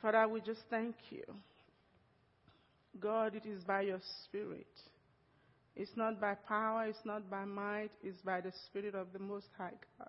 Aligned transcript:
Father, 0.00 0.28
we 0.28 0.40
just 0.40 0.60
thank 0.70 0.94
you. 1.10 1.24
God, 3.00 3.34
it 3.34 3.46
is 3.46 3.62
by 3.64 3.82
your 3.82 4.00
Spirit. 4.24 4.66
It's 5.76 5.96
not 5.96 6.20
by 6.20 6.34
power, 6.34 6.86
it's 6.86 7.04
not 7.04 7.30
by 7.30 7.44
might, 7.44 7.90
it's 8.02 8.20
by 8.22 8.40
the 8.40 8.52
Spirit 8.66 8.94
of 8.94 9.12
the 9.12 9.18
Most 9.18 9.46
High 9.56 9.74
God. 9.98 10.08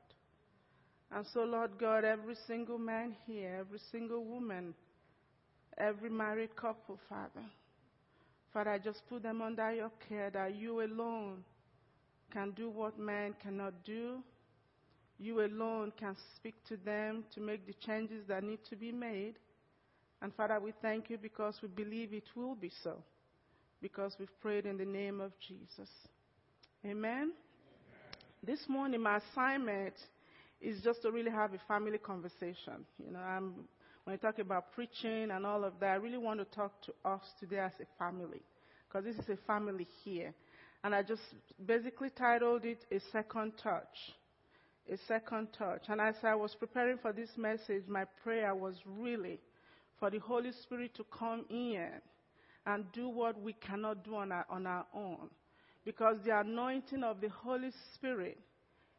And 1.12 1.26
so, 1.34 1.42
Lord 1.42 1.72
God, 1.80 2.06
every 2.06 2.36
single 2.48 2.78
man 2.78 3.16
here, 3.26 3.58
every 3.60 3.80
single 3.92 4.24
woman, 4.24 4.74
every 5.78 6.10
married 6.10 6.56
couple, 6.56 7.00
Father, 7.08 7.46
Father, 8.54 8.71
I 8.71 8.80
just 8.80 9.02
put 9.10 9.24
them 9.24 9.42
under 9.42 9.71
your 9.71 9.92
care 10.08 10.30
that 10.32 10.56
you 10.56 10.82
alone 10.82 11.44
can 12.32 12.52
do 12.52 12.70
what 12.70 12.98
man 12.98 13.36
cannot 13.42 13.74
do. 13.84 14.20
You 15.20 15.42
alone 15.42 15.92
can 16.00 16.16
speak 16.36 16.56
to 16.70 16.78
them 16.78 17.26
to 17.36 17.42
make 17.42 17.68
the 17.68 17.74
changes 17.86 18.26
that 18.28 18.44
need 18.44 18.60
to 18.70 18.76
be 18.76 18.92
made. 18.92 19.36
And 20.22 20.34
Father, 20.36 20.60
we 20.60 20.74
thank 20.82 21.10
you 21.10 21.18
because 21.18 21.58
we 21.62 21.70
believe 21.70 22.14
it 22.14 22.26
will 22.36 22.55
be 22.55 22.72
so, 22.84 22.98
because 23.82 24.16
we've 24.20 24.40
prayed 24.41 24.66
in 24.66 24.77
the 24.77 24.86
name 24.86 25.22
of 25.22 25.32
Jesus. 25.48 25.90
Amen. 26.84 26.96
Amen. 27.02 27.32
This 28.44 28.60
morning, 28.68 29.02
my 29.02 29.20
assignment 29.32 29.94
is 30.62 30.82
just 30.84 31.02
to 31.04 31.12
really 31.12 31.32
have 31.32 31.54
a 31.54 31.62
family 31.68 31.98
conversation. 31.98 32.86
You 33.05 33.12
know, 33.12 33.20
I'm, 33.20 33.54
when 34.04 34.13
I 34.13 34.18
talk 34.18 34.40
about 34.40 34.74
preaching 34.74 35.32
and 35.32 35.46
all 35.46 35.63
of 35.63 35.74
that, 35.80 35.91
I 35.91 35.96
really 35.96 36.18
want 36.18 36.40
to 36.40 36.46
talk 36.55 36.74
to 36.84 36.94
us 37.05 37.22
today 37.40 37.60
as 37.60 37.72
a 37.82 37.86
family, 37.98 38.41
because 38.88 39.05
this 39.05 39.16
is 39.16 39.30
a 39.30 39.38
family 39.48 39.88
here. 40.04 40.34
And 40.84 40.96
I 40.96 41.04
just 41.04 41.22
basically 41.66 42.10
titled 42.10 42.66
it 42.66 42.80
A 42.91 42.99
Second 43.12 43.54
Touch. 43.62 44.13
A 44.91 44.98
Second 45.08 45.49
Touch. 45.58 45.84
And 45.90 45.99
as 46.02 46.16
I 46.24 46.36
was 46.36 46.55
preparing 46.55 46.98
for 46.98 47.12
this 47.12 47.30
message, 47.38 47.84
my 47.88 48.05
prayer 48.24 48.55
was 48.55 48.76
really 48.86 49.40
for 49.99 50.09
the 50.09 50.20
Holy 50.20 50.52
Spirit 50.63 50.95
to 50.95 51.05
come 51.05 51.45
in 51.49 51.89
and 52.66 52.91
do 52.91 53.09
what 53.09 53.41
we 53.41 53.53
cannot 53.53 54.04
do 54.04 54.15
on 54.15 54.32
our, 54.32 54.46
on 54.49 54.68
our 54.68 54.85
own. 54.93 55.29
Because 55.85 56.18
the 56.26 56.37
anointing 56.37 57.04
of 57.04 57.21
the 57.21 57.29
Holy 57.29 57.71
Spirit 57.96 58.37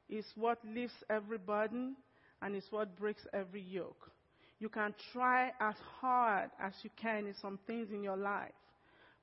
is 0.09 0.25
what 0.35 0.59
lifts 0.65 0.97
every 1.09 1.39
burden 1.39 1.97
and 2.43 2.57
is 2.57 2.65
what 2.71 2.97
breaks 2.97 3.23
every 3.33 3.63
yoke. 3.63 4.11
You 4.59 4.69
can 4.69 4.95
try 5.13 5.53
as 5.61 5.75
hard 6.01 6.51
as 6.61 6.73
you 6.83 6.91
can 7.01 7.27
in 7.27 7.35
some 7.41 7.59
things 7.67 7.91
in 7.91 8.03
your 8.03 8.17
life, 8.17 8.53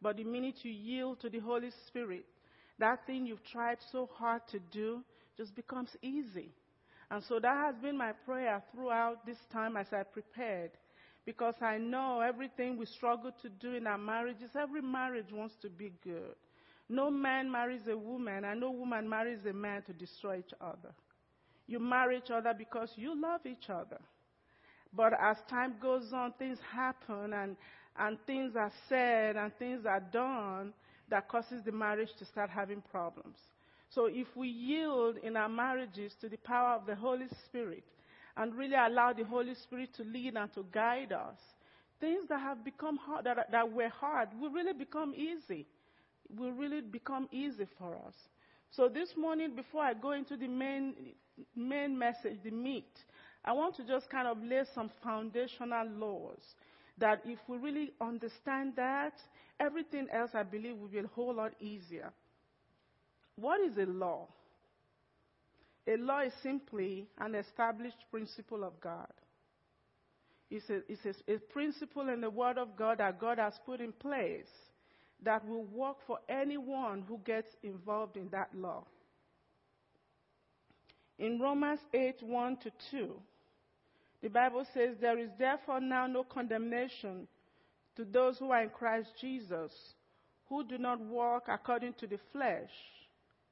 but 0.01 0.17
the 0.17 0.23
minute 0.23 0.55
you 0.63 0.71
yield 0.71 1.19
to 1.21 1.29
the 1.29 1.39
Holy 1.39 1.69
Spirit, 1.87 2.25
that 2.79 3.05
thing 3.05 3.25
you've 3.25 3.43
tried 3.43 3.77
so 3.91 4.09
hard 4.13 4.41
to 4.51 4.59
do 4.71 5.01
just 5.35 5.55
becomes 5.55 5.89
easy. 6.01 6.51
And 7.09 7.23
so 7.23 7.39
that 7.39 7.55
has 7.65 7.75
been 7.81 7.97
my 7.97 8.11
prayer 8.25 8.61
throughout 8.73 9.25
this 9.25 9.37
time 9.51 9.77
as 9.77 9.87
I 9.91 10.03
prepared 10.03 10.71
because 11.27 11.55
I 11.61 11.77
know 11.77 12.21
everything 12.21 12.77
we 12.77 12.85
struggle 12.85 13.31
to 13.41 13.49
do 13.49 13.73
in 13.73 13.85
our 13.85 13.97
marriages, 13.97 14.49
every 14.57 14.81
marriage 14.81 15.29
wants 15.29 15.55
to 15.61 15.69
be 15.69 15.91
good. 16.01 16.35
No 16.87 17.11
man 17.11 17.51
marries 17.51 17.85
a 17.91 17.97
woman, 17.97 18.45
and 18.45 18.61
no 18.61 18.71
woman 18.71 19.09
marries 19.09 19.45
a 19.45 19.51
man 19.51 19.81
to 19.87 19.93
destroy 19.93 20.37
each 20.37 20.53
other. 20.61 20.93
You 21.67 21.81
marry 21.81 22.19
each 22.19 22.31
other 22.31 22.53
because 22.57 22.93
you 22.95 23.21
love 23.21 23.41
each 23.45 23.69
other. 23.69 23.99
But 24.93 25.11
as 25.21 25.35
time 25.49 25.75
goes 25.81 26.13
on, 26.13 26.31
things 26.39 26.59
happen 26.73 27.33
and, 27.33 27.57
and 27.99 28.17
things 28.25 28.55
are 28.55 28.71
said 28.87 29.35
and 29.35 29.51
things 29.59 29.85
are 29.85 29.99
done 29.99 30.71
that 31.09 31.27
causes 31.27 31.61
the 31.65 31.73
marriage 31.73 32.11
to 32.19 32.25
start 32.25 32.49
having 32.49 32.81
problems. 32.89 33.35
So 33.89 34.05
if 34.05 34.27
we 34.33 34.47
yield 34.47 35.17
in 35.21 35.35
our 35.35 35.49
marriages 35.49 36.13
to 36.21 36.29
the 36.29 36.37
power 36.37 36.75
of 36.75 36.85
the 36.85 36.95
Holy 36.95 37.27
Spirit, 37.45 37.83
and 38.37 38.55
really 38.55 38.75
allow 38.75 39.13
the 39.13 39.23
Holy 39.23 39.55
Spirit 39.55 39.93
to 39.95 40.03
lead 40.03 40.35
and 40.35 40.53
to 40.53 40.65
guide 40.71 41.11
us, 41.11 41.37
things 41.99 42.29
that 42.29 42.39
have 42.39 42.63
become 42.63 42.97
hard, 42.97 43.25
that, 43.25 43.51
that 43.51 43.71
were 43.71 43.89
hard, 43.89 44.29
will 44.39 44.51
really 44.51 44.73
become 44.73 45.13
easy. 45.15 45.65
Will 46.37 46.51
really 46.51 46.81
become 46.81 47.27
easy 47.31 47.65
for 47.77 47.95
us. 47.95 48.13
So 48.71 48.89
this 48.89 49.09
morning, 49.17 49.55
before 49.55 49.83
I 49.83 49.93
go 49.93 50.11
into 50.11 50.37
the 50.37 50.47
main, 50.47 50.93
main 51.55 51.97
message, 51.97 52.37
the 52.43 52.51
meat, 52.51 52.91
I 53.43 53.53
want 53.53 53.75
to 53.77 53.83
just 53.83 54.09
kind 54.09 54.27
of 54.27 54.37
lay 54.43 54.63
some 54.75 54.91
foundational 55.03 55.87
laws 55.87 56.41
that 56.97 57.21
if 57.25 57.39
we 57.47 57.57
really 57.57 57.93
understand 58.01 58.73
that, 58.75 59.13
everything 59.59 60.07
else 60.11 60.31
I 60.33 60.43
believe 60.43 60.77
will 60.77 60.87
be 60.89 60.99
a 60.99 61.07
whole 61.07 61.33
lot 61.33 61.53
easier. 61.59 62.11
What 63.35 63.61
is 63.61 63.77
a 63.77 63.89
law? 63.89 64.27
A 65.87 65.95
law 65.97 66.19
is 66.19 66.33
simply 66.43 67.07
an 67.17 67.35
established 67.35 68.03
principle 68.11 68.63
of 68.63 68.79
God. 68.81 69.11
It's, 70.49 70.69
a, 70.69 70.81
it's 70.89 71.05
a, 71.05 71.33
a, 71.33 71.39
principle 71.39 72.09
in 72.09 72.21
the 72.21 72.29
Word 72.29 72.57
of 72.57 72.75
God 72.77 72.99
that 72.99 73.19
God 73.19 73.37
has 73.37 73.53
put 73.65 73.81
in 73.81 73.91
place 73.93 74.47
that 75.23 75.45
will 75.47 75.65
work 75.65 75.97
for 76.05 76.19
anyone 76.29 77.03
who 77.07 77.19
gets 77.25 77.47
involved 77.63 78.17
in 78.17 78.29
that 78.29 78.49
law. 78.53 78.85
In 81.19 81.39
Romans 81.39 81.79
8 81.93 82.21
1 82.21 82.57
to 82.57 82.71
2, 82.91 83.13
the 84.21 84.29
Bible 84.29 84.65
says, 84.73 84.95
There 85.01 85.17
is 85.17 85.29
therefore 85.37 85.79
now 85.79 86.07
no 86.07 86.23
condemnation 86.23 87.27
to 87.95 88.05
those 88.05 88.37
who 88.37 88.51
are 88.51 88.61
in 88.61 88.69
Christ 88.69 89.09
Jesus, 89.19 89.71
who 90.47 90.63
do 90.63 90.77
not 90.77 90.99
walk 90.99 91.45
according 91.49 91.93
to 91.95 92.07
the 92.07 92.19
flesh, 92.31 92.69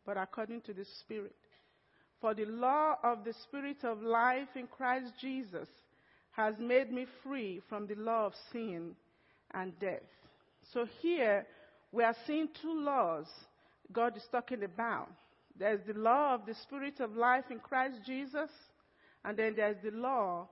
but 0.06 0.17
according 0.17 0.62
to 0.62 0.73
the 0.73 0.85
Spirit. 1.02 1.35
For 2.22 2.34
the 2.34 2.46
law 2.46 2.96
of 3.03 3.24
the 3.24 3.34
Spirit 3.44 3.84
of 3.84 4.02
life 4.02 4.48
in 4.56 4.68
Christ 4.68 5.14
Jesus 5.20 5.68
has 6.31 6.56
made 6.59 6.92
me 6.92 7.06
free 7.24 7.62
from 7.70 7.88
the 7.88 7.96
law 7.96 8.26
of 8.26 8.34
sin 8.52 8.96
and 9.53 9.78
death. 9.80 10.02
So 10.74 10.86
here 11.02 11.46
we 11.92 12.03
are 12.03 12.16
seeing 12.26 12.50
two 12.62 12.81
laws 12.81 13.28
God 13.92 14.18
is 14.18 14.24
talking 14.31 14.64
about. 14.64 15.09
There's 15.58 15.80
the 15.88 15.94
law 15.94 16.34
of 16.34 16.46
the 16.46 16.56
Spirit 16.64 17.00
of 17.00 17.16
life 17.16 17.46
in 17.50 17.59
Christ 17.59 17.98
Jesus, 18.06 18.50
and 19.24 19.38
then 19.38 19.53
there's 19.56 19.78
the 19.84 19.92
law 19.92 20.47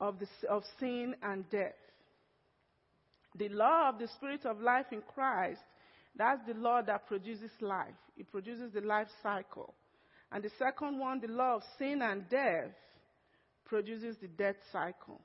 of, 0.00 0.18
the, 0.18 0.26
of 0.48 0.64
sin 0.78 1.14
and 1.22 1.48
death. 1.50 1.72
The 3.36 3.48
law 3.48 3.88
of 3.88 3.98
the 3.98 4.08
Spirit 4.08 4.44
of 4.44 4.60
life 4.60 4.86
in 4.92 5.02
Christ, 5.14 5.60
that's 6.16 6.40
the 6.46 6.54
law 6.54 6.82
that 6.82 7.06
produces 7.06 7.50
life. 7.60 7.94
It 8.16 8.30
produces 8.30 8.72
the 8.72 8.82
life 8.82 9.08
cycle. 9.22 9.74
And 10.34 10.42
the 10.42 10.50
second 10.58 10.98
one, 10.98 11.20
the 11.20 11.28
law 11.28 11.54
of 11.54 11.62
sin 11.78 12.02
and 12.02 12.28
death, 12.28 12.72
produces 13.66 14.16
the 14.20 14.26
death 14.26 14.56
cycle. 14.72 15.20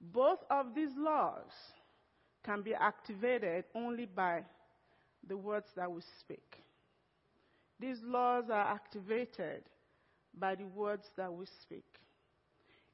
Both 0.00 0.38
of 0.50 0.74
these 0.74 0.92
laws 0.96 1.52
can 2.42 2.62
be 2.62 2.74
activated 2.74 3.64
only 3.74 4.06
by 4.06 4.42
the 5.28 5.36
words 5.36 5.66
that 5.76 5.92
we 5.92 6.00
speak. 6.20 6.56
These 7.78 7.98
laws 8.02 8.44
are 8.50 8.72
activated 8.72 9.62
by 10.38 10.54
the 10.54 10.64
words 10.64 11.04
that 11.18 11.30
we 11.30 11.44
speak. 11.62 11.84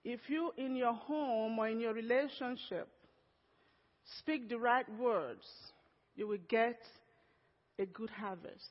If 0.04 0.28
you, 0.28 0.52
in 0.56 0.74
your 0.74 0.94
home 0.94 1.60
or 1.60 1.68
in 1.68 1.78
your 1.78 1.94
relationship, 1.94 2.88
speak 4.18 4.48
the 4.48 4.58
right 4.58 4.86
words, 4.98 5.46
you 6.16 6.26
will 6.26 6.38
get 6.48 6.80
a 7.78 7.86
good 7.86 8.10
harvest. 8.10 8.70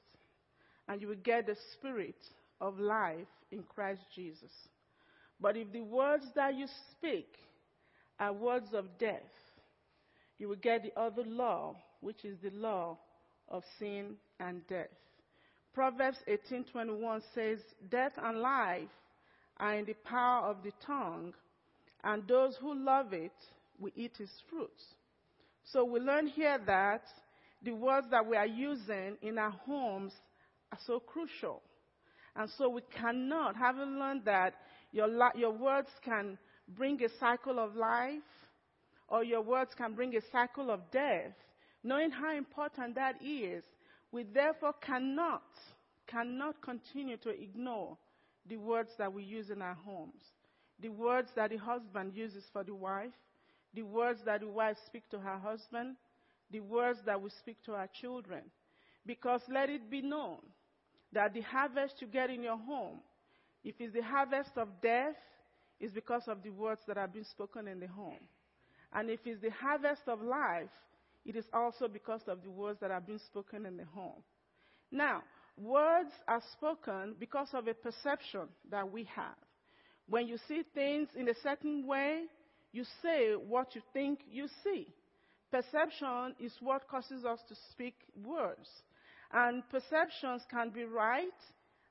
And 0.89 1.01
you 1.01 1.07
will 1.07 1.15
get 1.15 1.47
the 1.47 1.55
spirit 1.73 2.15
of 2.61 2.79
life 2.79 3.27
in 3.51 3.63
Christ 3.63 4.01
Jesus. 4.15 4.51
But 5.39 5.57
if 5.57 5.71
the 5.71 5.81
words 5.81 6.25
that 6.35 6.55
you 6.55 6.67
speak 6.91 7.27
are 8.19 8.31
words 8.31 8.73
of 8.73 8.97
death, 8.97 9.21
you 10.37 10.47
will 10.49 10.55
get 10.55 10.83
the 10.83 10.97
other 10.99 11.23
law, 11.23 11.75
which 12.01 12.23
is 12.23 12.37
the 12.41 12.51
law 12.51 12.97
of 13.49 13.63
sin 13.79 14.15
and 14.39 14.65
death. 14.67 14.89
Proverbs 15.73 16.17
18:21 16.27 17.21
says, 17.33 17.59
"Death 17.89 18.13
and 18.17 18.39
life 18.39 18.89
are 19.57 19.75
in 19.75 19.85
the 19.85 19.93
power 19.93 20.47
of 20.47 20.63
the 20.63 20.71
tongue, 20.85 21.33
and 22.03 22.27
those 22.27 22.55
who 22.57 22.73
love 22.73 23.13
it 23.13 23.35
will 23.77 23.91
eat 23.95 24.19
its 24.19 24.41
fruits." 24.49 24.95
So 25.63 25.83
we 25.83 25.99
learn 25.99 26.27
here 26.27 26.57
that 26.59 27.03
the 27.61 27.73
words 27.73 28.07
that 28.09 28.25
we 28.25 28.37
are 28.37 28.45
using 28.45 29.17
in 29.21 29.37
our 29.37 29.51
homes 29.51 30.13
are 30.71 30.79
so 30.85 30.99
crucial. 30.99 31.61
And 32.35 32.49
so 32.57 32.69
we 32.69 32.81
cannot, 32.99 33.55
having 33.55 33.97
learned 33.97 34.25
that 34.25 34.55
your, 34.91 35.07
your 35.35 35.51
words 35.51 35.89
can 36.03 36.37
bring 36.75 37.01
a 37.03 37.09
cycle 37.19 37.59
of 37.59 37.75
life, 37.75 38.21
or 39.07 39.23
your 39.23 39.41
words 39.41 39.71
can 39.77 39.93
bring 39.93 40.15
a 40.15 40.21
cycle 40.31 40.71
of 40.71 40.79
death, 40.91 41.33
knowing 41.83 42.11
how 42.11 42.35
important 42.35 42.95
that 42.95 43.15
is, 43.23 43.63
we 44.11 44.23
therefore 44.23 44.73
cannot, 44.81 45.43
cannot 46.07 46.61
continue 46.61 47.17
to 47.17 47.29
ignore 47.29 47.97
the 48.47 48.57
words 48.57 48.89
that 48.97 49.11
we 49.11 49.23
use 49.23 49.49
in 49.49 49.61
our 49.61 49.75
homes, 49.75 50.23
the 50.81 50.89
words 50.89 51.29
that 51.35 51.51
the 51.51 51.57
husband 51.57 52.13
uses 52.15 52.43
for 52.51 52.63
the 52.63 52.73
wife, 52.73 53.11
the 53.73 53.83
words 53.83 54.19
that 54.25 54.41
the 54.41 54.47
wife 54.47 54.77
speaks 54.85 55.07
to 55.09 55.19
her 55.19 55.37
husband, 55.37 55.95
the 56.51 56.59
words 56.59 56.99
that 57.05 57.21
we 57.21 57.29
speak 57.39 57.57
to 57.65 57.73
our 57.73 57.89
children. 58.01 58.41
Because 59.05 59.41
let 59.51 59.69
it 59.69 59.89
be 59.89 60.01
known 60.01 60.39
that 61.15 61.33
the 61.33 61.41
harvest 61.41 61.95
you 61.99 62.07
get 62.07 62.29
in 62.29 62.43
your 62.43 62.57
home, 62.57 62.99
if 63.63 63.75
it's 63.79 63.93
the 63.93 64.03
harvest 64.03 64.51
of 64.57 64.67
death, 64.81 65.15
is 65.79 65.91
because 65.91 66.23
of 66.27 66.43
the 66.43 66.51
words 66.51 66.81
that 66.87 66.97
have 66.97 67.13
been 67.13 67.25
spoken 67.25 67.67
in 67.67 67.79
the 67.79 67.87
home. 67.87 68.19
And 68.93 69.09
if 69.09 69.21
it's 69.25 69.41
the 69.41 69.49
harvest 69.49 70.03
of 70.07 70.21
life, 70.21 70.69
it 71.25 71.35
is 71.35 71.45
also 71.53 71.87
because 71.87 72.21
of 72.27 72.43
the 72.43 72.51
words 72.51 72.79
that 72.81 72.91
have 72.91 73.07
been 73.07 73.19
spoken 73.19 73.65
in 73.65 73.77
the 73.77 73.85
home. 73.85 74.21
Now, 74.91 75.23
words 75.57 76.11
are 76.27 76.41
spoken 76.53 77.15
because 77.19 77.49
of 77.53 77.67
a 77.67 77.73
perception 77.73 78.47
that 78.69 78.89
we 78.89 79.05
have. 79.15 79.35
When 80.07 80.27
you 80.27 80.37
see 80.47 80.63
things 80.73 81.07
in 81.15 81.27
a 81.29 81.33
certain 81.41 81.87
way, 81.87 82.23
you 82.71 82.83
say 83.01 83.31
what 83.33 83.73
you 83.73 83.81
think 83.93 84.19
you 84.29 84.47
see. 84.63 84.87
Perception 85.49 86.35
is 86.39 86.53
what 86.59 86.87
causes 86.87 87.25
us 87.25 87.39
to 87.47 87.55
speak 87.71 87.95
words. 88.23 88.69
And 89.35 89.63
perceptions 89.69 90.43
can 90.49 90.69
be 90.69 90.85
right 90.85 91.27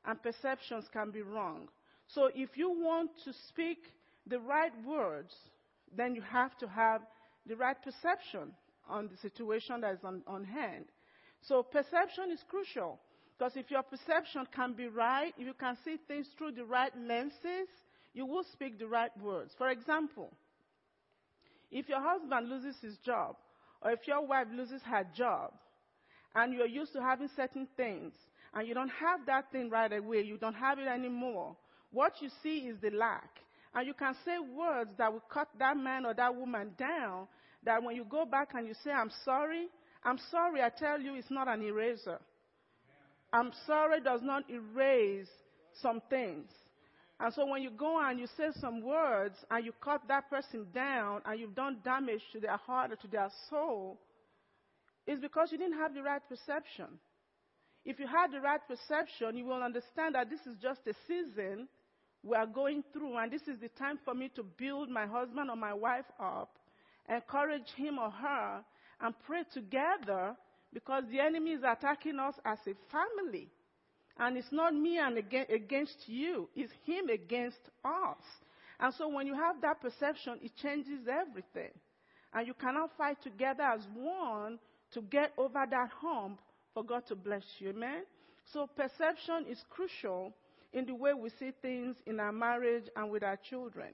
and 0.06 0.22
perceptions 0.22 0.86
can 0.90 1.10
be 1.10 1.20
wrong. 1.20 1.68
So 2.08 2.30
if 2.34 2.56
you 2.56 2.70
want 2.70 3.10
to 3.26 3.34
speak 3.48 3.84
the 4.26 4.38
right 4.38 4.72
words, 4.86 5.34
then 5.94 6.14
you 6.14 6.22
have 6.22 6.56
to 6.58 6.66
have 6.66 7.02
the 7.46 7.54
right 7.54 7.76
perception 7.84 8.54
on 8.88 9.08
the 9.08 9.18
situation 9.18 9.82
that 9.82 9.92
is 9.92 10.04
on, 10.04 10.22
on 10.26 10.44
hand. 10.44 10.86
So 11.42 11.62
perception 11.62 12.30
is 12.32 12.42
crucial 12.48 12.98
because 13.36 13.52
if 13.56 13.70
your 13.70 13.82
perception 13.82 14.46
can 14.56 14.72
be 14.72 14.86
right, 14.86 15.34
if 15.36 15.46
you 15.46 15.52
can 15.52 15.76
see 15.84 15.98
things 16.08 16.26
through 16.38 16.52
the 16.52 16.64
right 16.64 16.92
lenses, 16.96 17.68
you 18.14 18.24
will 18.24 18.44
speak 18.52 18.78
the 18.78 18.86
right 18.86 19.10
words. 19.20 19.52
For 19.58 19.68
example, 19.68 20.32
if 21.70 21.90
your 21.90 22.00
husband 22.00 22.48
loses 22.48 22.80
his 22.80 22.96
job, 23.04 23.36
or 23.82 23.90
if 23.90 24.06
your 24.06 24.26
wife 24.26 24.46
loses 24.50 24.80
her 24.82 25.04
job, 25.14 25.52
and 26.34 26.52
you're 26.52 26.66
used 26.66 26.92
to 26.92 27.00
having 27.02 27.28
certain 27.36 27.68
things, 27.76 28.12
and 28.54 28.66
you 28.68 28.74
don't 28.74 28.90
have 28.90 29.26
that 29.26 29.50
thing 29.52 29.70
right 29.70 29.92
away, 29.92 30.22
you 30.22 30.36
don't 30.36 30.54
have 30.54 30.78
it 30.78 30.86
anymore, 30.86 31.56
what 31.92 32.14
you 32.20 32.28
see 32.42 32.58
is 32.58 32.76
the 32.80 32.90
lack. 32.90 33.30
And 33.74 33.86
you 33.86 33.94
can 33.94 34.14
say 34.24 34.38
words 34.38 34.90
that 34.98 35.12
will 35.12 35.22
cut 35.28 35.48
that 35.58 35.76
man 35.76 36.06
or 36.06 36.14
that 36.14 36.34
woman 36.34 36.72
down, 36.78 37.26
that 37.64 37.82
when 37.82 37.96
you 37.96 38.04
go 38.04 38.24
back 38.24 38.50
and 38.54 38.66
you 38.68 38.74
say, 38.84 38.90
I'm 38.90 39.10
sorry, 39.24 39.66
I'm 40.04 40.18
sorry, 40.30 40.60
I 40.60 40.68
tell 40.68 41.00
you, 41.00 41.14
it's 41.14 41.30
not 41.30 41.48
an 41.48 41.62
eraser. 41.62 42.18
I'm 43.32 43.50
sorry 43.66 44.00
does 44.00 44.20
not 44.22 44.44
erase 44.48 45.26
some 45.82 46.00
things. 46.08 46.46
And 47.18 47.32
so 47.32 47.46
when 47.46 47.62
you 47.62 47.70
go 47.70 48.00
and 48.00 48.18
you 48.18 48.26
say 48.36 48.48
some 48.60 48.82
words 48.82 49.34
and 49.50 49.64
you 49.64 49.72
cut 49.80 50.02
that 50.08 50.28
person 50.30 50.66
down 50.74 51.20
and 51.24 51.40
you've 51.40 51.54
done 51.54 51.78
damage 51.84 52.20
to 52.32 52.40
their 52.40 52.56
heart 52.56 52.92
or 52.92 52.96
to 52.96 53.06
their 53.08 53.30
soul, 53.50 53.98
it's 55.06 55.20
because 55.20 55.52
you 55.52 55.58
didn't 55.58 55.78
have 55.78 55.94
the 55.94 56.02
right 56.02 56.22
perception. 56.28 56.86
If 57.84 57.98
you 58.00 58.06
had 58.06 58.32
the 58.32 58.40
right 58.40 58.60
perception, 58.66 59.36
you 59.36 59.44
will 59.44 59.62
understand 59.62 60.14
that 60.14 60.30
this 60.30 60.40
is 60.46 60.56
just 60.62 60.80
a 60.86 60.94
season 61.06 61.68
we 62.22 62.36
are 62.36 62.46
going 62.46 62.82
through, 62.92 63.18
and 63.18 63.30
this 63.30 63.42
is 63.42 63.60
the 63.60 63.68
time 63.68 63.98
for 64.02 64.14
me 64.14 64.30
to 64.34 64.42
build 64.42 64.88
my 64.88 65.06
husband 65.06 65.50
or 65.50 65.56
my 65.56 65.74
wife 65.74 66.06
up, 66.18 66.56
encourage 67.08 67.68
him 67.76 67.98
or 67.98 68.10
her, 68.10 68.64
and 69.02 69.14
pray 69.26 69.42
together 69.52 70.34
because 70.72 71.04
the 71.10 71.20
enemy 71.20 71.50
is 71.50 71.62
attacking 71.62 72.18
us 72.18 72.34
as 72.46 72.58
a 72.66 72.74
family. 72.90 73.50
And 74.18 74.38
it's 74.38 74.52
not 74.52 74.74
me 74.74 74.98
and 74.98 75.18
against 75.18 75.98
you, 76.06 76.48
it's 76.56 76.72
him 76.86 77.10
against 77.10 77.60
us. 77.84 78.22
And 78.80 78.94
so 78.94 79.08
when 79.08 79.26
you 79.26 79.34
have 79.34 79.60
that 79.60 79.82
perception, 79.82 80.38
it 80.42 80.52
changes 80.62 81.06
everything. 81.06 81.72
And 82.32 82.46
you 82.46 82.54
cannot 82.54 82.90
fight 82.96 83.22
together 83.22 83.62
as 83.62 83.80
one 83.94 84.58
to 84.94 85.02
get 85.02 85.32
over 85.36 85.64
that 85.70 85.90
hump 86.00 86.40
for 86.72 86.82
God 86.82 87.06
to 87.08 87.14
bless 87.14 87.42
you. 87.58 87.70
Amen? 87.70 88.02
So 88.52 88.66
perception 88.66 89.46
is 89.48 89.62
crucial 89.70 90.32
in 90.72 90.86
the 90.86 90.94
way 90.94 91.14
we 91.14 91.30
see 91.38 91.52
things 91.62 91.96
in 92.06 92.18
our 92.20 92.32
marriage 92.32 92.84
and 92.96 93.10
with 93.10 93.22
our 93.22 93.38
children. 93.48 93.88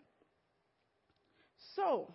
So, 1.76 2.08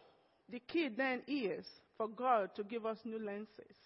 the 0.49 0.59
key 0.59 0.89
then 0.89 1.21
is 1.27 1.65
for 1.97 2.07
God 2.07 2.49
to 2.55 2.63
give 2.63 2.85
us 2.85 2.97
new 3.05 3.19
lenses. 3.23 3.77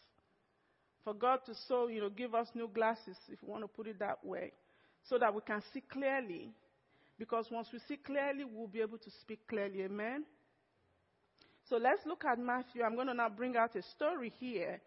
For 1.04 1.13
God 1.13 1.40
to 1.45 1.54
so, 1.68 1.88
you 1.88 2.02
know, 2.02 2.10
give 2.10 2.34
us 2.34 2.48
new 2.54 2.69
glasses, 2.74 3.18
if 3.30 3.40
you 3.42 3.50
want 3.50 3.63
to 3.63 3.68
put 3.68 3.88
it 3.88 4.00
that 4.00 4.24
way, 4.24 4.54
so 5.10 5.18
that 5.18 5.34
we 5.34 5.42
can 5.42 5.62
see 5.74 5.81
clearly. 5.81 6.52
Because 7.18 7.48
once 7.52 7.68
we 7.74 7.80
see 7.88 7.98
clearly, 7.98 8.45
we'll 8.45 8.68
be 8.68 8.81
able 8.81 8.98
to 8.98 9.12
speak 9.22 9.40
clearly. 9.48 9.81
Amen? 9.81 10.24
So 11.69 11.78
let's 11.78 12.06
look 12.06 12.24
at 12.25 12.40
Matthew. 12.40 12.84
I'm 12.84 12.95
going 12.95 13.07
to 13.07 13.13
now 13.13 13.30
bring 13.30 13.56
out 13.57 13.75
a 13.75 13.84
story 13.84 14.34
here 14.40 14.81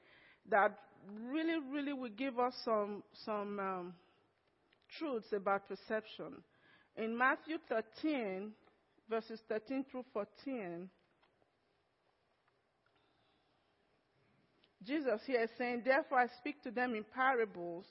that 0.51 0.79
really, 1.25 1.59
really 1.73 1.93
will 1.93 2.11
give 2.11 2.39
us 2.39 2.55
some, 2.65 3.03
some 3.25 3.59
um, 3.59 3.95
truths 4.99 5.33
about 5.33 5.69
perception. 5.69 6.35
In 6.97 7.17
Matthew 7.17 7.59
13, 7.69 8.53
verses 9.09 9.41
13 9.49 9.85
through 9.91 10.05
14, 10.13 10.89
Jesus 14.85 15.21
here 15.27 15.43
is 15.43 15.51
saying, 15.57 15.83
Therefore 15.85 16.19
I 16.21 16.27
speak 16.41 16.63
to 16.65 16.71
them 16.71 16.95
in 16.95 17.05
parables, 17.15 17.85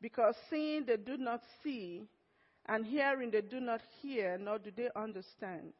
because 0.00 0.34
seeing 0.50 0.84
they 0.84 0.96
do 0.96 1.16
not 1.16 1.40
see, 1.62 2.02
and 2.66 2.84
hearing 2.86 3.30
they 3.30 3.40
do 3.40 3.60
not 3.60 3.80
hear, 4.02 4.38
nor 4.38 4.58
do 4.58 4.70
they 4.76 4.88
understand. 4.94 5.72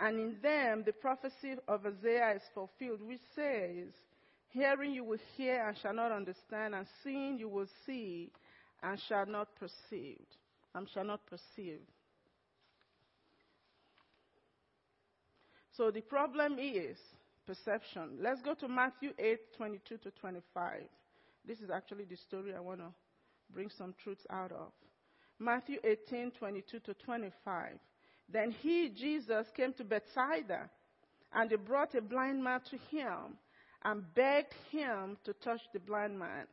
And 0.00 0.18
in 0.18 0.36
them 0.42 0.82
the 0.84 0.92
prophecy 0.92 1.54
of 1.68 1.86
Isaiah 1.86 2.36
is 2.36 2.42
fulfilled, 2.54 3.02
which 3.02 3.20
says, 3.34 3.92
Hearing 4.52 4.92
you 4.92 5.02
will 5.04 5.18
hear 5.36 5.66
and 5.66 5.76
shall 5.78 5.94
not 5.94 6.12
understand, 6.12 6.74
and 6.74 6.86
seeing 7.02 7.38
you 7.38 7.48
will 7.48 7.68
see 7.86 8.30
and 8.82 9.00
shall 9.08 9.26
not 9.26 9.48
perceive. 9.56 10.20
And 10.74 10.88
shall 10.92 11.04
not 11.04 11.20
perceive. 11.26 11.80
So 15.76 15.90
the 15.90 16.02
problem 16.02 16.58
is 16.58 16.98
perception. 17.46 18.18
Let's 18.20 18.42
go 18.42 18.54
to 18.54 18.68
Matthew 18.68 19.12
8, 19.18 19.38
22 19.56 19.96
to 19.98 20.10
25. 20.10 20.82
This 21.46 21.60
is 21.60 21.70
actually 21.70 22.04
the 22.04 22.16
story 22.16 22.54
I 22.54 22.60
want 22.60 22.80
to 22.80 22.92
bring 23.52 23.70
some 23.76 23.94
truths 24.02 24.26
out 24.30 24.52
of. 24.52 24.70
Matthew 25.38 25.78
18, 25.82 26.32
22 26.38 26.80
to 26.80 26.94
25. 26.94 27.78
Then 28.30 28.50
he, 28.50 28.90
Jesus, 28.90 29.46
came 29.56 29.72
to 29.74 29.84
Bethsaida, 29.84 30.70
and 31.32 31.50
they 31.50 31.56
brought 31.56 31.94
a 31.94 32.02
blind 32.02 32.44
man 32.44 32.60
to 32.70 32.76
him 32.94 33.38
and 33.84 34.02
begged 34.14 34.54
him 34.70 35.16
to 35.24 35.32
touch 35.34 35.60
the 35.72 35.80
blind 35.80 36.18
man. 36.18 36.46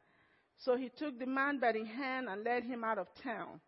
So 0.57 0.75
he 0.75 0.89
took 0.89 1.17
the 1.19 1.25
man 1.25 1.59
by 1.59 1.71
the 1.71 1.85
hand 1.85 2.27
and 2.29 2.43
led 2.43 2.63
him 2.63 2.83
out 2.83 2.97
of 2.97 3.07
town. 3.23 3.59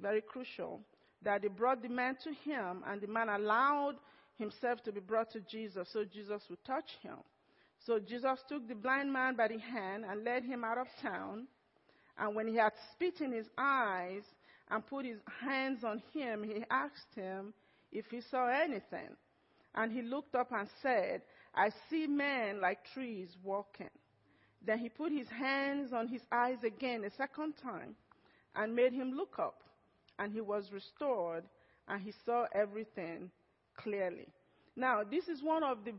Very 0.00 0.20
crucial 0.20 0.80
that 1.22 1.42
they 1.42 1.48
brought 1.48 1.82
the 1.82 1.88
man 1.88 2.16
to 2.22 2.32
him, 2.48 2.84
and 2.86 3.00
the 3.00 3.06
man 3.06 3.28
allowed 3.28 3.96
himself 4.38 4.82
to 4.84 4.92
be 4.92 5.00
brought 5.00 5.30
to 5.32 5.40
Jesus 5.40 5.88
so 5.92 6.04
Jesus 6.04 6.42
would 6.48 6.62
touch 6.64 6.90
him. 7.02 7.16
So 7.84 7.98
Jesus 7.98 8.38
took 8.48 8.68
the 8.68 8.74
blind 8.74 9.12
man 9.12 9.34
by 9.34 9.48
the 9.48 9.58
hand 9.58 10.04
and 10.08 10.24
led 10.24 10.44
him 10.44 10.64
out 10.64 10.78
of 10.78 10.86
town. 11.02 11.46
And 12.18 12.34
when 12.34 12.48
he 12.48 12.56
had 12.56 12.72
spit 12.92 13.20
in 13.20 13.32
his 13.32 13.46
eyes 13.58 14.22
and 14.70 14.86
put 14.86 15.04
his 15.04 15.18
hands 15.40 15.84
on 15.84 16.02
him, 16.12 16.42
he 16.42 16.64
asked 16.70 17.14
him 17.14 17.52
if 17.92 18.06
he 18.10 18.20
saw 18.20 18.48
anything. 18.48 19.10
And 19.74 19.92
he 19.92 20.02
looked 20.02 20.34
up 20.34 20.52
and 20.52 20.68
said, 20.82 21.22
I 21.56 21.70
see 21.88 22.06
men 22.06 22.60
like 22.60 22.84
trees 22.92 23.36
walking. 23.42 23.90
Then 24.64 24.78
he 24.78 24.88
put 24.88 25.12
his 25.12 25.28
hands 25.28 25.92
on 25.92 26.08
his 26.08 26.22
eyes 26.30 26.58
again 26.64 27.04
a 27.04 27.10
second 27.10 27.54
time 27.62 27.94
and 28.54 28.74
made 28.74 28.92
him 28.92 29.12
look 29.12 29.38
up. 29.38 29.62
And 30.18 30.32
he 30.32 30.40
was 30.40 30.70
restored 30.72 31.44
and 31.88 32.02
he 32.02 32.12
saw 32.24 32.46
everything 32.54 33.30
clearly. 33.76 34.28
Now, 34.76 35.02
this 35.08 35.28
is 35.28 35.42
one 35.42 35.62
of 35.62 35.84
the 35.84 35.92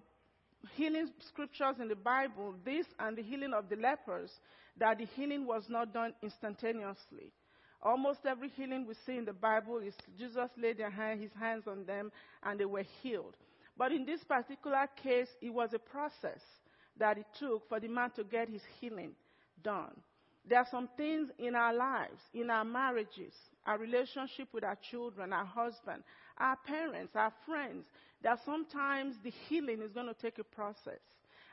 healing 0.75 1.09
scriptures 1.19 1.75
in 1.79 1.87
the 1.87 1.95
Bible, 1.95 2.55
this 2.65 2.85
and 2.99 3.17
the 3.17 3.23
healing 3.23 3.53
of 3.53 3.69
the 3.69 3.75
lepers, 3.75 4.31
that 4.77 4.99
the 4.99 5.05
healing 5.05 5.45
was 5.45 5.63
not 5.69 5.93
done 5.93 6.13
instantaneously. 6.21 7.31
Almost 7.81 8.19
every 8.25 8.49
healing 8.49 8.85
we 8.87 8.95
see 9.05 9.17
in 9.17 9.25
the 9.25 9.33
Bible 9.33 9.77
is 9.77 9.93
Jesus 10.17 10.49
laid 10.57 10.79
hand, 10.79 11.21
his 11.21 11.31
hands 11.39 11.67
on 11.67 11.85
them 11.85 12.11
and 12.43 12.59
they 12.59 12.65
were 12.65 12.85
healed. 13.01 13.35
But 13.77 13.91
in 13.91 14.05
this 14.05 14.23
particular 14.23 14.87
case, 15.01 15.29
it 15.41 15.53
was 15.53 15.73
a 15.73 15.79
process 15.79 16.41
that 16.97 17.17
it 17.17 17.25
took 17.39 17.67
for 17.69 17.79
the 17.79 17.87
man 17.87 18.11
to 18.11 18.23
get 18.23 18.49
his 18.49 18.61
healing 18.79 19.11
done. 19.63 19.91
There 20.49 20.57
are 20.57 20.67
some 20.71 20.89
things 20.97 21.29
in 21.37 21.55
our 21.55 21.73
lives, 21.73 22.21
in 22.33 22.49
our 22.49 22.63
marriages, 22.63 23.33
our 23.65 23.77
relationship 23.77 24.47
with 24.53 24.63
our 24.63 24.77
children, 24.89 25.33
our 25.33 25.45
husband, 25.45 26.03
our 26.37 26.55
parents, 26.65 27.15
our 27.15 27.33
friends, 27.45 27.85
that 28.23 28.39
sometimes 28.45 29.15
the 29.23 29.31
healing 29.49 29.81
is 29.81 29.91
going 29.91 30.07
to 30.07 30.13
take 30.13 30.39
a 30.39 30.43
process. 30.43 31.01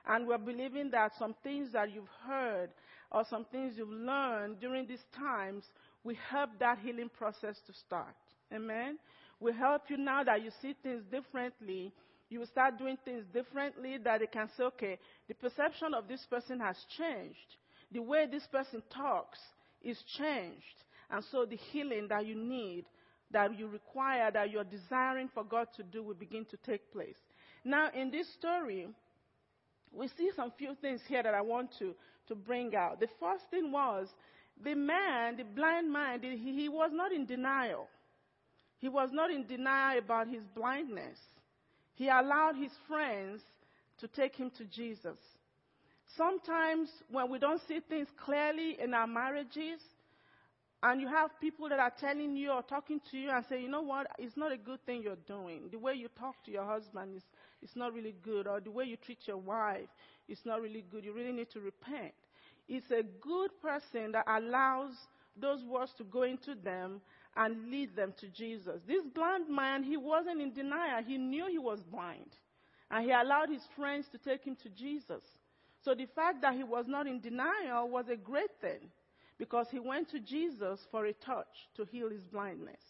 And 0.07 0.27
we're 0.27 0.39
believing 0.39 0.91
that 0.91 1.13
some 1.19 1.35
things 1.43 1.73
that 1.73 1.93
you've 1.93 2.09
heard 2.27 2.71
or 3.11 3.25
some 3.29 3.45
things 3.51 3.75
you've 3.77 3.89
learned 3.89 4.61
during 4.61 4.87
these 4.87 5.05
times 5.17 5.65
will 6.05 6.17
help 6.31 6.51
that 6.61 6.79
healing 6.79 7.11
process 7.19 7.57
to 7.67 7.73
start. 7.73 8.15
Amen? 8.53 8.99
We 9.41 9.53
help 9.53 9.83
you 9.89 9.97
now 9.97 10.23
that 10.25 10.43
you 10.43 10.51
see 10.63 10.75
things 10.83 11.03
differently 11.11 11.93
you 12.31 12.39
will 12.41 12.47
start 12.47 12.79
doing 12.79 12.97
things 13.05 13.25
differently 13.33 13.99
that 13.99 14.21
they 14.21 14.27
can 14.27 14.49
say, 14.57 14.65
okay, 14.65 14.99
the 15.29 15.35
perception 15.35 15.95
of 15.95 16.09
this 16.09 16.25
person 16.29 16.59
has 16.61 16.77
changed. 16.97 17.57
The 17.93 18.01
way 18.01 18.27
this 18.31 18.47
person 18.51 18.83
talks 18.93 19.39
is 19.83 20.03
changed. 20.19 20.85
And 21.11 21.23
so 21.31 21.45
the 21.45 21.57
healing 21.57 22.09
that 22.09 22.27
you 22.27 22.35
need, 22.35 22.87
that 23.31 23.57
you 23.59 23.69
require, 23.69 24.31
that 24.31 24.51
you're 24.51 24.65
desiring 24.65 25.29
for 25.33 25.45
God 25.45 25.69
to 25.77 25.83
do 25.83 26.03
will 26.03 26.15
begin 26.15 26.45
to 26.47 26.57
take 26.59 26.93
place. 26.93 27.17
Now, 27.65 27.91
in 27.95 28.11
this 28.11 28.27
story, 28.35 28.89
we 29.93 30.09
see 30.17 30.31
some 30.35 30.53
few 30.59 30.75
things 30.81 31.01
here 31.07 31.23
that 31.23 31.35
I 31.35 31.41
want 31.41 31.71
to, 31.79 31.95
to 32.29 32.35
bring 32.35 32.75
out. 32.75 33.01
The 33.01 33.09
first 33.21 33.45
thing 33.51 33.71
was 33.71 34.09
the 34.63 34.75
man, 34.75 35.37
the 35.37 35.45
blind 35.45 35.93
man, 35.93 36.21
he, 36.23 36.37
he 36.37 36.69
was 36.69 36.91
not 36.93 37.13
in 37.13 37.27
denial. 37.27 37.89
He 38.79 38.89
was 38.89 39.11
not 39.13 39.31
in 39.31 39.47
denial 39.47 39.99
about 39.99 40.29
his 40.29 40.43
blindness. 40.55 41.19
He 41.95 42.09
allowed 42.09 42.57
his 42.57 42.73
friends 42.89 43.41
to 44.01 44.09
take 44.09 44.35
him 44.37 44.51
to 44.59 44.65
Jesus. 44.65 45.19
Sometimes 46.17 46.89
when 47.11 47.31
we 47.31 47.39
don't 47.39 47.61
see 47.67 47.81
things 47.89 48.09
clearly 48.25 48.77
in 48.81 48.95
our 48.95 49.07
marriages, 49.07 49.81
and 50.83 51.01
you 51.01 51.09
have 51.09 51.31
people 51.41 51.69
that 51.71 51.79
are 51.79 51.93
telling 51.99 52.37
you 52.37 52.51
or 52.51 52.63
talking 52.63 53.01
to 53.11 53.17
you 53.17 53.31
and 53.31 53.43
say, 53.49 53.63
you 53.63 53.69
know 53.69 53.81
what, 53.81 54.07
it's 54.19 54.37
not 54.37 54.53
a 54.53 54.57
good 54.59 54.85
thing 54.85 55.03
you're 55.03 55.17
doing. 55.27 55.63
The 55.73 55.79
way 55.79 55.95
you 55.95 56.09
talk 56.19 56.35
to 56.45 56.51
your 56.51 56.67
husband 56.67 57.17
is, 57.17 57.23
is 57.63 57.75
not 57.75 57.95
really 57.95 58.15
good, 58.23 58.47
or 58.47 58.61
the 58.61 58.71
way 58.71 58.85
you 58.85 58.97
treat 58.99 59.21
your 59.27 59.39
wife 59.39 59.89
is 60.29 60.39
not 60.45 60.61
really 60.61 60.85
good. 60.91 61.03
You 61.03 61.15
really 61.15 61.33
need 61.33 61.51
to 61.53 61.61
repent. 61.61 62.13
It's 62.69 62.91
a 62.91 63.03
good 63.03 63.51
person 63.63 64.13
that 64.13 64.25
allows 64.29 64.93
those 65.41 65.65
words 65.65 65.93
to 65.99 66.05
go 66.05 66.25
into 66.25 66.55
them 66.55 67.01
and 67.37 67.71
lead 67.71 67.97
them 67.97 68.15
to 68.21 68.29
Jesus. 68.29 68.81
This 68.87 69.05
blind 69.15 69.49
man, 69.49 69.83
he 69.83 69.97
wasn't 69.97 70.41
in 70.41 70.53
denial. 70.53 71.03
He 71.05 71.19
knew 71.19 71.47
he 71.49 71.59
was 71.59 71.81
blind. 71.83 72.37
And 72.91 73.05
he 73.05 73.11
allowed 73.11 73.49
his 73.51 73.67
friends 73.77 74.07
to 74.13 74.19
take 74.19 74.45
him 74.45 74.57
to 74.63 74.69
Jesus. 74.69 75.23
So 75.85 75.95
the 75.95 76.07
fact 76.15 76.43
that 76.43 76.55
he 76.55 76.63
was 76.63 76.87
not 76.87 77.07
in 77.07 77.21
denial 77.21 77.89
was 77.89 78.09
a 78.09 78.17
great 78.17 78.51
thing 78.61 78.91
because 79.39 79.67
he 79.71 79.79
went 79.79 80.11
to 80.11 80.21
Jesus 80.21 80.81
for 80.91 81.07
a 81.07 81.13
touch 81.13 81.69
to 81.77 81.85
heal 81.85 82.09
his 82.09 82.23
blindness. 82.25 82.81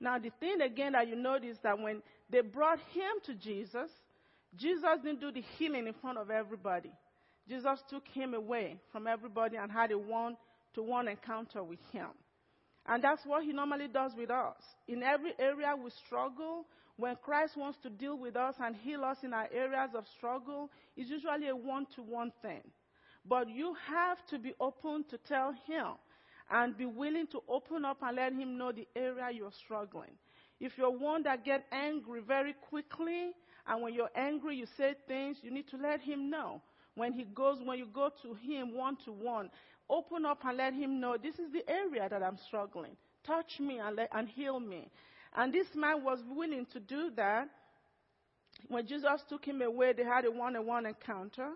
Now, 0.00 0.18
the 0.18 0.30
thing 0.40 0.60
again 0.60 0.92
that 0.92 1.08
you 1.08 1.16
notice 1.16 1.58
that 1.62 1.78
when 1.78 2.02
they 2.30 2.40
brought 2.40 2.78
him 2.92 3.12
to 3.26 3.34
Jesus, 3.34 3.90
Jesus 4.56 4.98
didn't 5.02 5.20
do 5.20 5.30
the 5.30 5.44
healing 5.58 5.86
in 5.86 5.94
front 5.94 6.18
of 6.18 6.30
everybody. 6.30 6.92
Jesus 7.48 7.78
took 7.88 8.06
him 8.08 8.34
away 8.34 8.80
from 8.90 9.06
everybody 9.06 9.56
and 9.56 9.70
had 9.70 9.92
a 9.92 9.98
one 9.98 10.36
to 10.74 10.82
one 10.82 11.08
encounter 11.08 11.62
with 11.62 11.80
him. 11.92 12.08
And 12.86 13.02
that's 13.02 13.24
what 13.24 13.44
he 13.44 13.52
normally 13.52 13.88
does 13.88 14.12
with 14.16 14.30
us. 14.30 14.62
In 14.88 15.02
every 15.02 15.32
area 15.38 15.74
we 15.76 15.90
struggle, 16.06 16.66
when 16.96 17.16
Christ 17.24 17.56
wants 17.56 17.78
to 17.82 17.90
deal 17.90 18.18
with 18.18 18.36
us 18.36 18.54
and 18.60 18.76
heal 18.76 19.04
us 19.04 19.18
in 19.22 19.32
our 19.32 19.48
areas 19.52 19.90
of 19.96 20.04
struggle, 20.16 20.70
it's 20.96 21.10
usually 21.10 21.48
a 21.48 21.56
one 21.56 21.86
to 21.96 22.02
one 22.02 22.32
thing. 22.42 22.62
But 23.26 23.48
you 23.48 23.74
have 23.88 24.18
to 24.30 24.38
be 24.38 24.52
open 24.60 25.04
to 25.10 25.18
tell 25.18 25.54
him 25.66 25.94
and 26.50 26.76
be 26.76 26.84
willing 26.84 27.26
to 27.28 27.40
open 27.48 27.84
up 27.84 27.98
and 28.02 28.16
let 28.16 28.32
him 28.32 28.58
know 28.58 28.70
the 28.70 28.86
area 28.94 29.30
you're 29.32 29.50
struggling. 29.64 30.10
If 30.60 30.76
you're 30.76 30.90
one 30.96 31.22
that 31.24 31.44
get 31.44 31.64
angry 31.72 32.20
very 32.20 32.54
quickly, 32.68 33.30
and 33.66 33.82
when 33.82 33.94
you're 33.94 34.10
angry 34.14 34.56
you 34.56 34.66
say 34.76 34.94
things, 35.08 35.38
you 35.42 35.50
need 35.50 35.68
to 35.68 35.78
let 35.78 36.00
him 36.00 36.30
know. 36.30 36.60
When 36.96 37.12
he 37.12 37.24
goes, 37.24 37.58
when 37.64 37.78
you 37.78 37.86
go 37.92 38.10
to 38.22 38.34
him 38.34 38.76
one 38.76 38.96
to 39.04 39.10
one, 39.10 39.50
open 39.88 40.24
up 40.26 40.44
and 40.44 40.56
let 40.56 40.74
him 40.74 41.00
know 41.00 41.16
this 41.16 41.34
is 41.34 41.52
the 41.52 41.68
area 41.68 42.08
that 42.08 42.22
I'm 42.22 42.38
struggling. 42.46 42.96
Touch 43.26 43.58
me 43.60 43.78
and, 43.78 43.96
let, 43.96 44.08
and 44.12 44.28
heal 44.28 44.60
me. 44.60 44.88
And 45.34 45.52
this 45.52 45.66
man 45.74 46.04
was 46.04 46.20
willing 46.28 46.66
to 46.72 46.80
do 46.80 47.10
that. 47.16 47.48
When 48.68 48.86
Jesus 48.86 49.20
took 49.28 49.44
him 49.44 49.62
away, 49.62 49.92
they 49.92 50.04
had 50.04 50.24
a 50.24 50.30
one 50.30 50.56
on 50.56 50.66
one 50.66 50.86
encounter. 50.86 51.50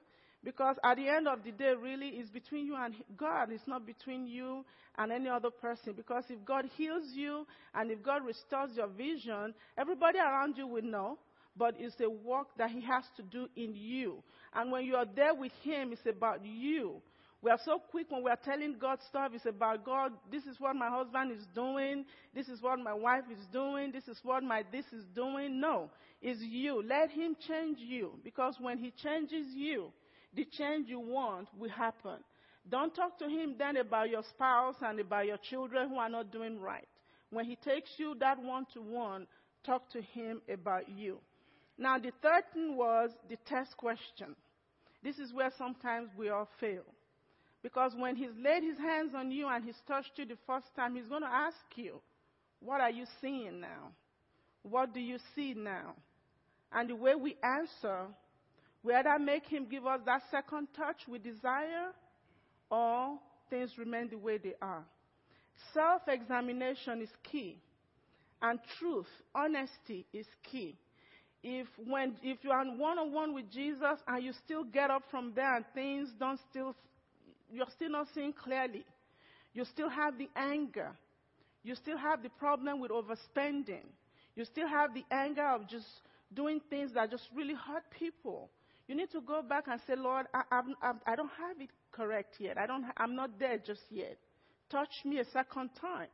Because 0.44 0.76
at 0.84 0.96
the 0.96 1.08
end 1.08 1.26
of 1.26 1.42
the 1.42 1.50
day, 1.50 1.74
really, 1.80 2.08
it's 2.08 2.30
between 2.30 2.66
you 2.66 2.76
and 2.76 2.94
God. 3.16 3.50
It's 3.50 3.66
not 3.66 3.84
between 3.86 4.26
you 4.26 4.64
and 4.96 5.10
any 5.10 5.28
other 5.28 5.50
person. 5.50 5.94
Because 5.94 6.24
if 6.28 6.44
God 6.44 6.66
heals 6.76 7.04
you 7.12 7.46
and 7.74 7.90
if 7.90 8.02
God 8.02 8.24
restores 8.24 8.70
your 8.76 8.86
vision, 8.88 9.54
everybody 9.76 10.18
around 10.18 10.56
you 10.56 10.66
will 10.66 10.82
know. 10.82 11.18
But 11.56 11.74
it's 11.78 11.96
a 12.00 12.08
work 12.08 12.48
that 12.56 12.70
He 12.70 12.80
has 12.82 13.02
to 13.16 13.22
do 13.22 13.48
in 13.56 13.74
you. 13.74 14.22
And 14.54 14.70
when 14.70 14.84
you 14.84 14.94
are 14.94 15.06
there 15.06 15.34
with 15.34 15.52
Him, 15.62 15.92
it's 15.92 16.06
about 16.06 16.44
you. 16.44 17.02
We 17.40 17.50
are 17.50 17.58
so 17.64 17.80
quick 17.90 18.10
when 18.10 18.24
we 18.24 18.30
are 18.30 18.38
telling 18.44 18.76
God 18.80 18.98
stuff. 19.08 19.30
It's 19.32 19.46
about 19.46 19.84
God. 19.84 20.12
This 20.30 20.44
is 20.44 20.58
what 20.58 20.74
my 20.74 20.88
husband 20.88 21.30
is 21.32 21.46
doing. 21.54 22.04
This 22.34 22.48
is 22.48 22.60
what 22.60 22.80
my 22.80 22.94
wife 22.94 23.24
is 23.30 23.46
doing. 23.52 23.92
This 23.92 24.08
is 24.08 24.18
what 24.24 24.42
my 24.42 24.64
this 24.72 24.86
is 24.92 25.04
doing. 25.14 25.60
No, 25.60 25.90
it's 26.20 26.40
you. 26.40 26.82
Let 26.84 27.10
Him 27.10 27.36
change 27.46 27.78
you. 27.78 28.18
Because 28.24 28.56
when 28.60 28.78
He 28.78 28.90
changes 28.90 29.46
you, 29.54 29.92
the 30.34 30.44
change 30.44 30.88
you 30.88 30.98
want 30.98 31.48
will 31.56 31.70
happen. 31.70 32.18
Don't 32.68 32.94
talk 32.94 33.18
to 33.18 33.28
him 33.28 33.54
then 33.58 33.78
about 33.78 34.10
your 34.10 34.22
spouse 34.22 34.76
and 34.82 35.00
about 35.00 35.26
your 35.26 35.38
children 35.38 35.88
who 35.88 35.96
are 35.96 36.08
not 36.08 36.30
doing 36.30 36.60
right. 36.60 36.86
When 37.30 37.44
he 37.46 37.56
takes 37.56 37.90
you 37.96 38.14
that 38.20 38.42
one 38.42 38.66
to 38.74 38.80
one, 38.80 39.26
talk 39.64 39.90
to 39.92 40.02
him 40.02 40.42
about 40.52 40.88
you. 40.88 41.18
Now, 41.78 41.98
the 41.98 42.12
third 42.22 42.42
thing 42.52 42.76
was 42.76 43.10
the 43.28 43.36
test 43.46 43.76
question. 43.76 44.34
This 45.02 45.18
is 45.18 45.32
where 45.32 45.52
sometimes 45.56 46.10
we 46.18 46.28
all 46.28 46.48
fail. 46.60 46.82
Because 47.62 47.92
when 47.96 48.16
he's 48.16 48.30
laid 48.42 48.62
his 48.62 48.78
hands 48.78 49.12
on 49.16 49.30
you 49.30 49.48
and 49.48 49.64
he's 49.64 49.80
touched 49.86 50.12
you 50.16 50.24
the 50.24 50.38
first 50.46 50.66
time, 50.76 50.94
he's 50.94 51.08
going 51.08 51.22
to 51.22 51.28
ask 51.28 51.56
you, 51.74 52.00
What 52.60 52.80
are 52.80 52.90
you 52.90 53.04
seeing 53.20 53.60
now? 53.60 53.92
What 54.62 54.94
do 54.94 55.00
you 55.00 55.18
see 55.34 55.54
now? 55.54 55.94
And 56.72 56.90
the 56.90 56.96
way 56.96 57.14
we 57.14 57.36
answer 57.42 58.06
we 58.82 58.94
either 58.94 59.18
make 59.18 59.46
Him 59.46 59.66
give 59.70 59.86
us 59.86 60.00
that 60.06 60.22
second 60.30 60.68
touch 60.76 60.96
we 61.08 61.18
desire, 61.18 61.90
or 62.70 63.18
things 63.50 63.72
remain 63.76 64.08
the 64.08 64.16
way 64.16 64.38
they 64.38 64.54
are. 64.62 64.84
Self 65.74 66.02
examination 66.06 67.02
is 67.02 67.10
key, 67.30 67.58
and 68.40 68.58
truth, 68.78 69.08
honesty 69.34 70.06
is 70.12 70.26
key. 70.50 70.76
If, 71.42 71.66
when, 71.86 72.16
if 72.22 72.38
you 72.42 72.50
are 72.50 72.64
one 72.64 72.98
on 72.98 73.12
one 73.12 73.32
with 73.34 73.50
Jesus 73.50 73.98
and 74.08 74.24
you 74.24 74.32
still 74.44 74.64
get 74.64 74.90
up 74.90 75.02
from 75.10 75.32
there 75.36 75.54
and 75.56 75.64
things 75.72 76.08
don't 76.18 76.40
still, 76.50 76.74
you're 77.52 77.66
still 77.74 77.90
not 77.90 78.08
seeing 78.14 78.32
clearly, 78.32 78.84
you 79.52 79.64
still 79.64 79.88
have 79.88 80.18
the 80.18 80.28
anger, 80.36 80.90
you 81.62 81.74
still 81.74 81.98
have 81.98 82.22
the 82.22 82.28
problem 82.30 82.80
with 82.80 82.90
overspending, 82.90 83.84
you 84.36 84.44
still 84.44 84.68
have 84.68 84.94
the 84.94 85.04
anger 85.10 85.46
of 85.46 85.68
just 85.68 85.86
doing 86.34 86.60
things 86.70 86.92
that 86.94 87.10
just 87.10 87.24
really 87.34 87.54
hurt 87.54 87.84
people. 87.98 88.50
You 88.86 88.94
need 88.94 89.10
to 89.12 89.20
go 89.20 89.42
back 89.42 89.64
and 89.66 89.80
say, 89.86 89.94
Lord, 89.96 90.26
I, 90.32 90.42
I, 90.50 90.92
I 91.06 91.16
don't 91.16 91.30
have 91.30 91.60
it 91.60 91.68
correct 91.92 92.36
yet. 92.38 92.56
I 92.56 92.66
don't, 92.66 92.84
I'm 92.96 93.14
not 93.14 93.38
there 93.38 93.58
just 93.58 93.82
yet. 93.90 94.16
Touch 94.70 94.88
me 95.04 95.18
a 95.18 95.24
second 95.26 95.70
time. 95.80 96.08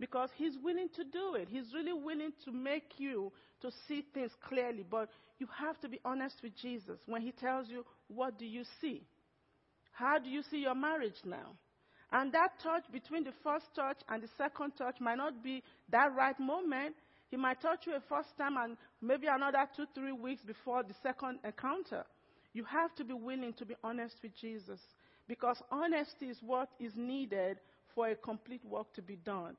Because 0.00 0.30
He's 0.36 0.54
willing 0.62 0.88
to 0.96 1.04
do 1.04 1.34
it. 1.34 1.48
He's 1.50 1.72
really 1.74 1.92
willing 1.92 2.32
to 2.44 2.52
make 2.52 2.98
you 2.98 3.30
to 3.60 3.70
see 3.86 4.04
things 4.14 4.30
clearly. 4.48 4.84
But 4.88 5.08
you 5.38 5.46
have 5.58 5.78
to 5.80 5.88
be 5.88 6.00
honest 6.04 6.36
with 6.42 6.52
Jesus 6.56 6.98
when 7.06 7.22
He 7.22 7.32
tells 7.32 7.68
you, 7.68 7.84
What 8.08 8.38
do 8.38 8.46
you 8.46 8.64
see? 8.80 9.02
How 9.94 10.18
do 10.18 10.28
you 10.28 10.42
see 10.42 10.58
your 10.58 10.74
marriage 10.74 11.20
now? 11.24 11.54
And 12.12 12.32
that 12.32 12.60
touch 12.62 12.84
between 12.92 13.24
the 13.24 13.32
first 13.42 13.66
touch 13.74 13.98
and 14.08 14.22
the 14.22 14.28
second 14.36 14.72
touch 14.76 15.00
might 15.00 15.16
not 15.16 15.42
be 15.42 15.62
that 15.90 16.14
right 16.14 16.38
moment. 16.38 16.96
He 17.30 17.36
might 17.36 17.60
touch 17.60 17.86
you 17.86 17.94
a 17.94 18.00
first 18.00 18.36
time 18.36 18.56
and 18.56 18.76
maybe 19.00 19.26
another 19.28 19.66
two, 19.74 19.86
three 19.94 20.12
weeks 20.12 20.42
before 20.42 20.82
the 20.82 20.94
second 21.02 21.38
encounter. 21.44 22.04
You 22.52 22.64
have 22.64 22.94
to 22.96 23.04
be 23.04 23.14
willing 23.14 23.52
to 23.54 23.64
be 23.64 23.74
honest 23.82 24.16
with 24.22 24.36
Jesus 24.36 24.80
because 25.28 25.62
honesty 25.70 26.26
is 26.26 26.38
what 26.42 26.68
is 26.78 26.92
needed 26.96 27.58
for 27.94 28.08
a 28.08 28.16
complete 28.16 28.64
work 28.64 28.92
to 28.94 29.02
be 29.02 29.16
done. 29.16 29.56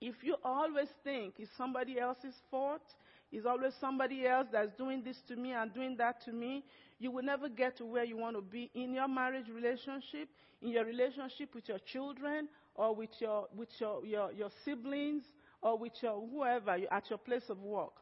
If 0.00 0.16
you 0.22 0.36
always 0.44 0.88
think 1.04 1.34
it's 1.38 1.50
somebody 1.56 1.98
else's 2.00 2.34
fault, 2.50 2.82
it's 3.32 3.46
always 3.46 3.72
somebody 3.80 4.26
else 4.26 4.46
that's 4.52 4.72
doing 4.76 5.02
this 5.02 5.16
to 5.28 5.36
me 5.36 5.52
and 5.52 5.72
doing 5.72 5.96
that 5.96 6.22
to 6.26 6.32
me, 6.32 6.64
you 6.98 7.10
will 7.10 7.24
never 7.24 7.48
get 7.48 7.78
to 7.78 7.86
where 7.86 8.04
you 8.04 8.18
want 8.18 8.36
to 8.36 8.42
be 8.42 8.70
in 8.74 8.92
your 8.92 9.08
marriage 9.08 9.46
relationship, 9.48 10.28
in 10.60 10.68
your 10.68 10.84
relationship 10.84 11.54
with 11.54 11.66
your 11.66 11.78
children, 11.78 12.48
or 12.74 12.94
with 12.94 13.10
your, 13.18 13.48
with 13.56 13.70
your, 13.78 14.04
your, 14.04 14.32
your 14.32 14.50
siblings, 14.64 15.24
or 15.62 15.78
with 15.78 15.92
your 16.02 16.20
whoever 16.30 16.76
at 16.90 17.08
your 17.08 17.18
place 17.18 17.44
of 17.48 17.58
work. 17.62 17.92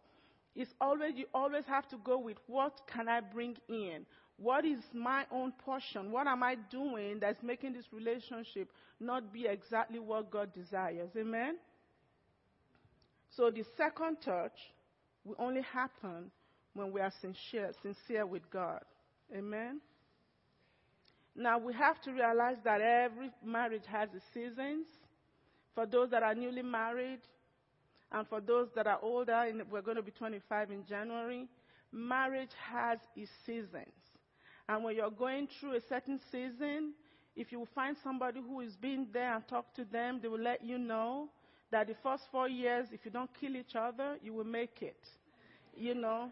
It's 0.57 0.73
always, 0.81 1.13
you 1.15 1.27
always 1.33 1.65
have 1.67 1.89
to 1.91 1.97
go 1.99 2.19
with 2.19 2.39
what 2.49 2.81
can 2.93 3.09
I 3.09 3.21
bring 3.21 3.57
in? 3.69 4.05
What 4.37 4.65
is 4.65 4.81
my 4.93 5.27
own 5.31 5.53
portion? 5.53 6.11
What 6.11 6.27
am 6.27 6.43
I 6.43 6.57
doing 6.71 7.21
that's 7.21 7.43
making 7.43 7.75
this 7.75 7.85
relationship 7.93 8.73
not 8.99 9.33
be 9.33 9.47
exactly 9.47 10.01
what 10.01 10.31
God 10.31 10.53
desires? 10.53 11.11
Amen? 11.17 11.57
So 13.37 13.51
the 13.51 13.65
second 13.77 14.17
touch 14.25 14.59
will 15.25 15.37
only 15.39 15.63
happen 15.63 16.31
when 16.75 16.93
we 16.93 17.01
are 17.01 17.13
sincere, 17.21 17.73
sincere 17.83 18.27
with 18.27 18.49
God. 18.51 18.83
Amen? 19.35 19.81
Now 21.37 21.59
we 21.59 21.73
have 21.75 22.01
to 22.03 22.13
realize 22.13 22.57
that 22.65 22.81
every 22.81 23.31
marriage 23.45 23.85
has 23.91 24.09
its 24.15 24.25
seasons. 24.35 24.87
For 25.75 25.87
those 25.87 26.11
that 26.11 26.23
are 26.23 26.35
newly 26.35 26.63
married, 26.63 27.21
and 28.13 28.27
for 28.27 28.41
those 28.41 28.69
that 28.75 28.87
are 28.87 28.99
older, 29.03 29.45
we're 29.71 29.83
going 29.83 29.97
to 29.97 30.03
be 30.03 30.11
25 30.11 30.71
in 30.71 30.85
January, 30.87 31.47
marriage 31.93 32.51
has 32.71 32.99
its 33.15 33.31
seasons. 33.47 33.95
And 34.69 34.83
when 34.85 34.97
you're 34.97 35.11
going 35.11 35.49
through 35.59 35.77
a 35.77 35.81
certain 35.89 36.21
season, 36.31 36.95
if 37.37 37.53
you 37.53 37.67
find 37.75 37.97
somebody 38.03 38.41
who 38.41 38.61
is 38.61 38.75
being 38.77 39.07
there 39.13 39.35
and 39.35 39.47
talk 39.47 39.73
to 39.75 39.85
them, 39.85 40.19
they 40.21 40.29
will 40.29 40.41
let 40.41 40.65
you 40.65 40.79
know 40.79 41.29
that 41.71 41.87
the 41.87 41.95
first 42.03 42.25
four 42.31 42.49
years, 42.49 42.87
if 42.93 43.01
you 43.05 43.11
don't 43.11 43.31
kill 43.41 43.57
each 43.57 43.75
other, 43.77 44.17
you 44.23 44.33
will 44.33 44.45
make 44.45 44.83
it. 44.83 44.99
You 45.77 45.95
know? 45.95 46.31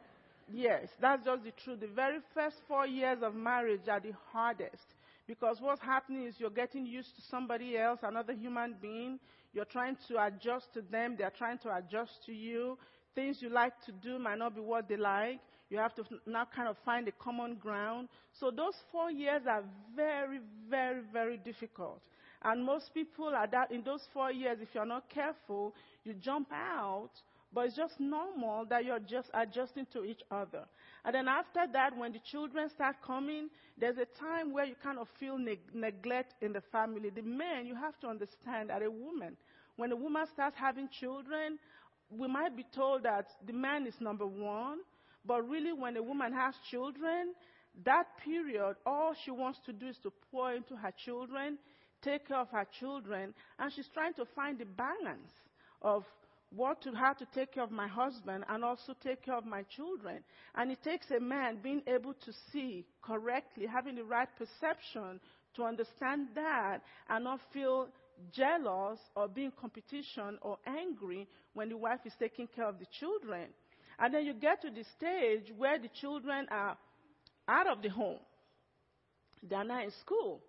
Yes, 0.50 0.88
that's 1.00 1.24
just 1.24 1.44
the 1.44 1.52
truth. 1.62 1.80
The 1.80 1.88
very 1.88 2.18
first 2.34 2.56
four 2.66 2.86
years 2.86 3.18
of 3.22 3.34
marriage 3.34 3.88
are 3.88 4.00
the 4.00 4.12
hardest. 4.32 4.82
Because 5.26 5.58
what's 5.60 5.82
happening 5.82 6.24
is 6.24 6.36
you're 6.38 6.48
getting 6.50 6.86
used 6.86 7.14
to 7.16 7.22
somebody 7.30 7.76
else, 7.76 8.00
another 8.02 8.32
human 8.32 8.74
being. 8.80 9.18
You're 9.52 9.66
trying 9.66 9.96
to 10.08 10.24
adjust 10.24 10.72
to 10.74 10.82
them. 10.82 11.16
They're 11.18 11.32
trying 11.36 11.58
to 11.58 11.76
adjust 11.76 12.24
to 12.26 12.32
you. 12.32 12.78
Things 13.14 13.38
you 13.40 13.50
like 13.50 13.74
to 13.84 13.92
do 13.92 14.18
might 14.18 14.38
not 14.38 14.54
be 14.54 14.60
what 14.62 14.88
they 14.88 14.96
like. 14.96 15.40
You 15.70 15.76
have 15.78 15.94
to 15.96 16.04
now 16.26 16.46
kind 16.54 16.66
of 16.68 16.76
find 16.84 17.06
a 17.08 17.12
common 17.12 17.56
ground. 17.56 18.08
So 18.40 18.50
those 18.50 18.74
four 18.90 19.10
years 19.10 19.42
are 19.46 19.64
very, 19.94 20.40
very, 20.70 21.02
very 21.12 21.36
difficult. 21.36 22.00
And 22.42 22.64
most 22.64 22.94
people 22.94 23.26
are 23.28 23.46
that 23.48 23.72
in 23.72 23.82
those 23.82 24.06
four 24.12 24.30
years, 24.30 24.58
if 24.60 24.68
you're 24.74 24.86
not 24.86 25.08
careful, 25.10 25.74
you 26.04 26.14
jump 26.14 26.48
out 26.52 27.10
but 27.52 27.66
it's 27.66 27.76
just 27.76 27.98
normal 27.98 28.66
that 28.66 28.84
you're 28.84 28.98
just 28.98 29.30
adjusting 29.32 29.86
to 29.92 30.04
each 30.04 30.20
other. 30.30 30.64
And 31.04 31.14
then 31.14 31.28
after 31.28 31.60
that, 31.72 31.96
when 31.96 32.12
the 32.12 32.18
children 32.30 32.68
start 32.68 32.96
coming, 33.04 33.48
there's 33.78 33.96
a 33.96 34.06
time 34.18 34.52
where 34.52 34.66
you 34.66 34.74
kind 34.82 34.98
of 34.98 35.08
feel 35.18 35.38
neg- 35.38 35.72
neglect 35.72 36.34
in 36.42 36.52
the 36.52 36.60
family. 36.72 37.10
The 37.10 37.22
men, 37.22 37.66
you 37.66 37.74
have 37.74 37.98
to 38.00 38.08
understand 38.08 38.68
that 38.70 38.82
a 38.82 38.90
woman, 38.90 39.36
when 39.76 39.92
a 39.92 39.96
woman 39.96 40.26
starts 40.32 40.56
having 40.58 40.88
children, 41.00 41.58
we 42.10 42.28
might 42.28 42.56
be 42.56 42.66
told 42.74 43.04
that 43.04 43.26
the 43.46 43.52
man 43.52 43.86
is 43.86 43.94
number 44.00 44.26
one, 44.26 44.78
but 45.24 45.48
really 45.48 45.72
when 45.72 45.96
a 45.96 46.02
woman 46.02 46.32
has 46.32 46.54
children, 46.70 47.32
that 47.84 48.06
period, 48.24 48.76
all 48.84 49.14
she 49.24 49.30
wants 49.30 49.58
to 49.66 49.72
do 49.72 49.86
is 49.88 49.96
to 50.02 50.12
pour 50.30 50.52
into 50.52 50.76
her 50.76 50.92
children, 51.04 51.58
take 52.02 52.28
care 52.28 52.38
of 52.38 52.48
her 52.50 52.66
children, 52.78 53.34
and 53.58 53.72
she's 53.72 53.88
trying 53.92 54.14
to 54.14 54.24
find 54.34 54.58
the 54.58 54.64
balance 54.64 55.30
of 55.82 56.04
what 56.50 56.80
to 56.82 56.92
how 56.92 57.12
to 57.12 57.26
take 57.34 57.52
care 57.52 57.62
of 57.62 57.70
my 57.70 57.86
husband 57.86 58.44
and 58.48 58.64
also 58.64 58.94
take 59.02 59.22
care 59.22 59.36
of 59.36 59.44
my 59.44 59.62
children. 59.64 60.20
And 60.54 60.70
it 60.70 60.82
takes 60.82 61.10
a 61.10 61.20
man 61.20 61.58
being 61.62 61.82
able 61.86 62.14
to 62.14 62.32
see 62.52 62.86
correctly, 63.02 63.66
having 63.66 63.96
the 63.96 64.04
right 64.04 64.28
perception 64.38 65.20
to 65.56 65.64
understand 65.64 66.28
that 66.34 66.78
and 67.08 67.24
not 67.24 67.40
feel 67.52 67.88
jealous 68.32 68.98
or 69.14 69.28
be 69.28 69.44
in 69.44 69.52
competition 69.60 70.38
or 70.40 70.58
angry 70.66 71.28
when 71.54 71.68
the 71.68 71.76
wife 71.76 72.00
is 72.04 72.12
taking 72.18 72.48
care 72.54 72.66
of 72.66 72.78
the 72.78 72.86
children. 72.98 73.48
And 73.98 74.14
then 74.14 74.24
you 74.24 74.32
get 74.32 74.62
to 74.62 74.70
the 74.70 74.84
stage 74.96 75.52
where 75.56 75.78
the 75.78 75.88
children 76.00 76.46
are 76.50 76.76
out 77.48 77.66
of 77.66 77.82
the 77.82 77.88
home. 77.88 78.20
They 79.42 79.56
are 79.56 79.64
not 79.64 79.84
in 79.84 79.92
school. 80.00 80.40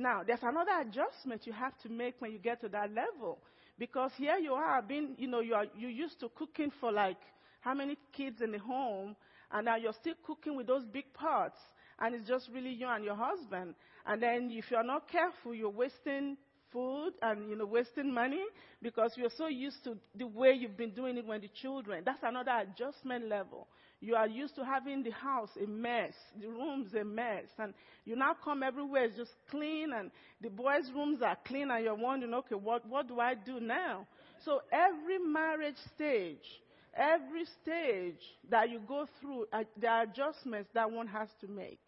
Now, 0.00 0.22
there's 0.26 0.42
another 0.42 0.70
adjustment 0.80 1.46
you 1.46 1.52
have 1.52 1.76
to 1.82 1.90
make 1.90 2.14
when 2.20 2.32
you 2.32 2.38
get 2.38 2.62
to 2.62 2.70
that 2.70 2.90
level. 2.94 3.38
Because 3.78 4.10
here 4.16 4.38
you 4.38 4.54
are 4.54 4.80
being, 4.80 5.14
you 5.18 5.28
know, 5.28 5.40
you 5.40 5.54
are 5.54 5.66
you 5.76 5.88
used 5.88 6.18
to 6.20 6.30
cooking 6.30 6.72
for 6.80 6.90
like 6.90 7.18
how 7.60 7.74
many 7.74 7.98
kids 8.10 8.40
in 8.40 8.52
the 8.52 8.58
home, 8.58 9.14
and 9.52 9.66
now 9.66 9.76
you're 9.76 9.92
still 9.92 10.14
cooking 10.26 10.56
with 10.56 10.66
those 10.66 10.86
big 10.86 11.12
pots, 11.12 11.58
and 11.98 12.14
it's 12.14 12.26
just 12.26 12.48
really 12.50 12.70
you 12.70 12.88
and 12.88 13.04
your 13.04 13.14
husband. 13.14 13.74
And 14.06 14.22
then 14.22 14.48
if 14.50 14.70
you're 14.70 14.82
not 14.82 15.06
careful, 15.06 15.54
you're 15.54 15.68
wasting 15.68 16.38
food 16.72 17.12
and 17.20 17.50
you 17.50 17.56
know 17.56 17.66
wasting 17.66 18.10
money 18.12 18.44
because 18.80 19.12
you're 19.16 19.28
so 19.36 19.48
used 19.48 19.84
to 19.84 19.98
the 20.14 20.26
way 20.26 20.52
you've 20.52 20.78
been 20.78 20.94
doing 20.94 21.18
it 21.18 21.26
when 21.26 21.42
the 21.42 21.48
children. 21.60 22.04
That's 22.06 22.22
another 22.22 22.52
adjustment 22.62 23.28
level. 23.28 23.68
You 24.00 24.14
are 24.16 24.26
used 24.26 24.54
to 24.54 24.64
having 24.64 25.02
the 25.02 25.10
house 25.10 25.50
a 25.62 25.66
mess, 25.66 26.14
the 26.40 26.48
rooms 26.48 26.94
a 26.94 27.04
mess, 27.04 27.44
and 27.58 27.74
you 28.06 28.16
now 28.16 28.34
come 28.42 28.62
everywhere 28.62 29.04
it's 29.04 29.16
just 29.16 29.32
clean, 29.50 29.92
and 29.92 30.10
the 30.40 30.48
boys' 30.48 30.90
rooms 30.94 31.20
are 31.20 31.36
clean, 31.46 31.70
and 31.70 31.84
you're 31.84 31.94
wondering, 31.94 32.32
okay, 32.32 32.54
what 32.54 32.86
what 32.86 33.08
do 33.08 33.20
I 33.20 33.34
do 33.34 33.60
now? 33.60 34.06
So 34.44 34.62
every 34.72 35.18
marriage 35.18 35.76
stage, 35.94 36.62
every 36.94 37.44
stage 37.62 38.20
that 38.48 38.70
you 38.70 38.80
go 38.88 39.06
through, 39.20 39.46
uh, 39.52 39.64
there 39.76 39.90
are 39.90 40.02
adjustments 40.04 40.70
that 40.72 40.90
one 40.90 41.06
has 41.08 41.28
to 41.42 41.48
make. 41.48 41.78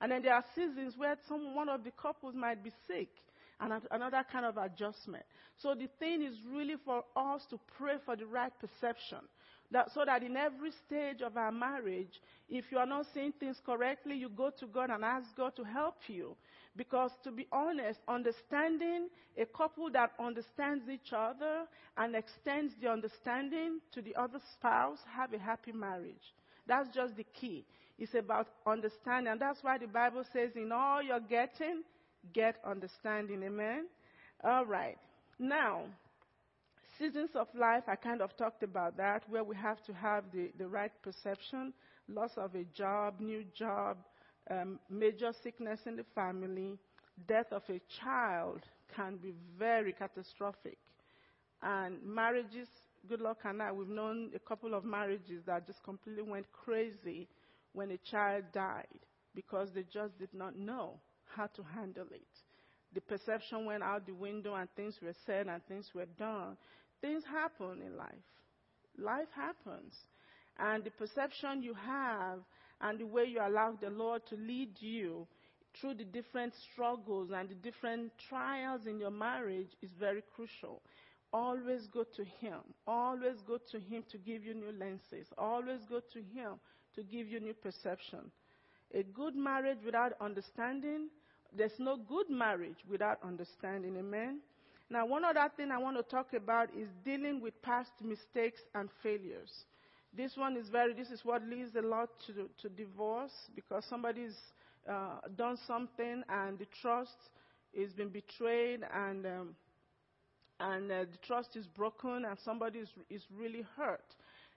And 0.00 0.12
then 0.12 0.22
there 0.22 0.34
are 0.34 0.44
seasons 0.54 0.94
where 0.96 1.16
some 1.28 1.54
one 1.54 1.68
of 1.68 1.82
the 1.82 1.90
couples 1.90 2.34
might 2.34 2.62
be 2.62 2.70
sick 2.86 3.08
and 3.60 3.72
another 3.90 4.22
kind 4.30 4.44
of 4.44 4.56
adjustment. 4.56 5.24
So 5.56 5.74
the 5.74 5.88
thing 5.98 6.22
is 6.22 6.36
really 6.52 6.76
for 6.84 7.04
us 7.16 7.46
to 7.50 7.58
pray 7.78 7.94
for 8.04 8.16
the 8.16 8.26
right 8.26 8.52
perception. 8.60 9.18
That, 9.72 9.90
so 9.92 10.04
that 10.04 10.22
in 10.22 10.36
every 10.36 10.70
stage 10.86 11.22
of 11.22 11.36
our 11.36 11.50
marriage, 11.50 12.20
if 12.48 12.66
you 12.70 12.78
are 12.78 12.86
not 12.86 13.06
seeing 13.12 13.32
things 13.32 13.60
correctly, 13.66 14.14
you 14.14 14.28
go 14.28 14.50
to 14.60 14.66
God 14.66 14.90
and 14.90 15.04
ask 15.04 15.26
God 15.36 15.56
to 15.56 15.64
help 15.64 15.96
you. 16.06 16.36
Because 16.76 17.10
to 17.24 17.32
be 17.32 17.48
honest, 17.50 17.98
understanding 18.06 19.08
a 19.36 19.46
couple 19.46 19.90
that 19.90 20.12
understands 20.20 20.88
each 20.88 21.12
other 21.12 21.64
and 21.96 22.14
extends 22.14 22.74
the 22.80 22.88
understanding 22.88 23.80
to 23.92 24.02
the 24.02 24.14
other 24.14 24.38
spouse 24.52 24.98
have 25.12 25.32
a 25.32 25.38
happy 25.38 25.72
marriage. 25.72 26.34
That's 26.68 26.88
just 26.94 27.16
the 27.16 27.24
key. 27.24 27.64
It's 27.98 28.14
about 28.14 28.48
understanding. 28.66 29.32
And 29.32 29.40
that's 29.40 29.64
why 29.64 29.78
the 29.78 29.86
Bible 29.86 30.24
says, 30.32 30.50
in 30.54 30.70
all 30.70 31.02
you're 31.02 31.18
getting, 31.18 31.82
get 32.32 32.56
understanding. 32.64 33.42
Amen? 33.42 33.86
All 34.44 34.64
right. 34.66 34.98
Now, 35.38 35.84
seasons 36.98 37.30
of 37.34 37.48
life, 37.54 37.84
I 37.88 37.96
kind 37.96 38.20
of 38.22 38.36
talked 38.36 38.62
about 38.62 38.96
that, 38.96 39.22
where 39.28 39.44
we 39.44 39.56
have 39.56 39.82
to 39.84 39.92
have 39.92 40.24
the, 40.32 40.50
the 40.58 40.66
right 40.68 40.92
perception, 41.02 41.72
loss 42.08 42.32
of 42.36 42.54
a 42.54 42.64
job, 42.64 43.20
new 43.20 43.44
job, 43.54 43.98
um, 44.50 44.78
major 44.90 45.32
sickness 45.42 45.80
in 45.86 45.96
the 45.96 46.04
family, 46.14 46.78
death 47.26 47.52
of 47.52 47.62
a 47.68 47.80
child 48.00 48.62
can 48.94 49.16
be 49.16 49.32
very 49.58 49.92
catastrophic. 49.92 50.78
And 51.62 52.02
marriages, 52.02 52.68
Goodluck 53.08 53.44
and 53.44 53.62
I, 53.62 53.72
we've 53.72 53.88
known 53.88 54.30
a 54.34 54.38
couple 54.38 54.74
of 54.74 54.84
marriages 54.84 55.42
that 55.46 55.66
just 55.66 55.82
completely 55.82 56.22
went 56.22 56.46
crazy 56.52 57.28
when 57.72 57.90
a 57.90 57.98
child 57.98 58.44
died 58.52 58.86
because 59.34 59.70
they 59.74 59.84
just 59.92 60.18
did 60.18 60.32
not 60.32 60.56
know 60.56 61.00
how 61.36 61.46
to 61.46 61.62
handle 61.74 62.06
it. 62.10 62.26
The 62.94 63.00
perception 63.00 63.66
went 63.66 63.82
out 63.82 64.06
the 64.06 64.14
window 64.14 64.54
and 64.54 64.68
things 64.74 64.96
were 65.02 65.14
said 65.26 65.48
and 65.48 65.62
things 65.66 65.90
were 65.94 66.06
done. 66.18 66.56
Things 67.00 67.22
happen 67.30 67.82
in 67.84 67.96
life. 67.96 68.08
Life 68.98 69.28
happens. 69.34 69.94
And 70.58 70.82
the 70.84 70.90
perception 70.90 71.62
you 71.62 71.74
have 71.74 72.38
and 72.80 72.98
the 72.98 73.06
way 73.06 73.24
you 73.24 73.40
allow 73.40 73.72
the 73.80 73.90
Lord 73.90 74.22
to 74.30 74.36
lead 74.36 74.70
you 74.80 75.26
through 75.78 75.94
the 75.94 76.04
different 76.04 76.54
struggles 76.72 77.30
and 77.34 77.48
the 77.48 77.54
different 77.54 78.12
trials 78.28 78.86
in 78.86 78.98
your 78.98 79.10
marriage 79.10 79.68
is 79.82 79.90
very 79.98 80.22
crucial. 80.34 80.80
Always 81.32 81.86
go 81.92 82.04
to 82.16 82.24
Him. 82.40 82.60
Always 82.86 83.36
go 83.46 83.58
to 83.72 83.78
Him 83.78 84.04
to 84.10 84.18
give 84.18 84.44
you 84.44 84.54
new 84.54 84.72
lenses. 84.78 85.26
Always 85.36 85.80
go 85.88 86.00
to 86.12 86.18
Him 86.18 86.54
to 86.94 87.02
give 87.02 87.28
you 87.28 87.40
new 87.40 87.52
perception. 87.52 88.30
A 88.94 89.02
good 89.02 89.34
marriage 89.34 89.78
without 89.84 90.12
understanding, 90.20 91.08
there's 91.56 91.78
no 91.78 91.96
good 91.96 92.28
marriage 92.30 92.78
without 92.88 93.18
understanding. 93.24 93.96
Amen? 93.96 94.40
Now, 94.88 95.06
one 95.06 95.24
other 95.24 95.50
thing 95.56 95.70
I 95.70 95.78
want 95.78 95.96
to 95.96 96.02
talk 96.02 96.32
about 96.32 96.68
is 96.76 96.88
dealing 97.04 97.40
with 97.40 97.60
past 97.62 97.90
mistakes 98.02 98.60
and 98.74 98.88
failures. 99.02 99.50
This 100.16 100.36
one 100.36 100.56
is 100.56 100.68
very, 100.68 100.94
this 100.94 101.10
is 101.10 101.24
what 101.24 101.42
leads 101.42 101.74
a 101.76 101.82
lot 101.82 102.08
to, 102.26 102.48
to 102.62 102.68
divorce 102.68 103.32
because 103.54 103.84
somebody's 103.90 104.36
uh, 104.88 105.18
done 105.36 105.58
something 105.66 106.22
and 106.28 106.58
the 106.58 106.66
trust 106.80 107.16
has 107.78 107.92
been 107.92 108.08
betrayed 108.08 108.80
and, 108.94 109.26
um, 109.26 109.56
and 110.60 110.90
uh, 110.90 111.00
the 111.00 111.18
trust 111.26 111.56
is 111.56 111.66
broken 111.66 112.24
and 112.24 112.38
somebody 112.44 112.78
is, 112.78 112.88
is 113.10 113.22
really 113.36 113.66
hurt. 113.76 114.04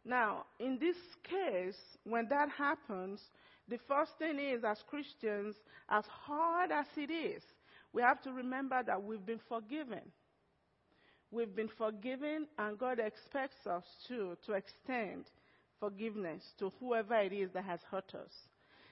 Now, 0.06 0.46
in 0.60 0.78
this 0.80 0.96
case, 1.24 1.78
when 2.04 2.30
that 2.30 2.50
happens, 2.50 3.20
the 3.70 3.80
first 3.88 4.12
thing 4.18 4.40
is, 4.40 4.64
as 4.64 4.78
Christians, 4.90 5.56
as 5.90 6.04
hard 6.06 6.72
as 6.72 6.86
it 6.98 7.12
is, 7.12 7.44
we 7.94 8.02
have 8.02 8.22
to 8.24 8.32
remember 8.32 8.82
that 8.86 9.02
we've 9.02 9.26
been 9.26 9.40
forgiven. 9.48 10.02
We've 11.32 11.56
been 11.56 11.70
forgiven, 11.78 12.48
and 12.58 12.78
God 12.78 13.00
expects 13.00 13.68
us 13.68 13.84
to, 14.08 14.36
to 14.46 14.54
extend 14.54 15.26
forgiveness 15.80 16.44
to 16.60 16.72
whoever 16.80 17.16
it 17.20 17.32
is 17.32 17.52
that 17.54 17.66
has 17.66 17.80
hurt 17.90 18.14
us. 18.16 18.32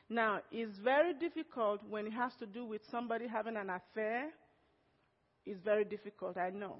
Now, 0.10 0.40
it's 0.52 0.78
very 0.80 1.14
difficult 1.14 1.82
when 1.90 2.08
it 2.08 2.14
has 2.14 2.32
to 2.40 2.46
do 2.46 2.66
with 2.66 2.82
somebody 2.92 3.28
having 3.28 3.58
an 3.58 3.70
affair. 3.70 4.30
It's 5.46 5.60
very 5.64 5.84
difficult, 5.84 6.38
I 6.38 6.50
know. 6.50 6.78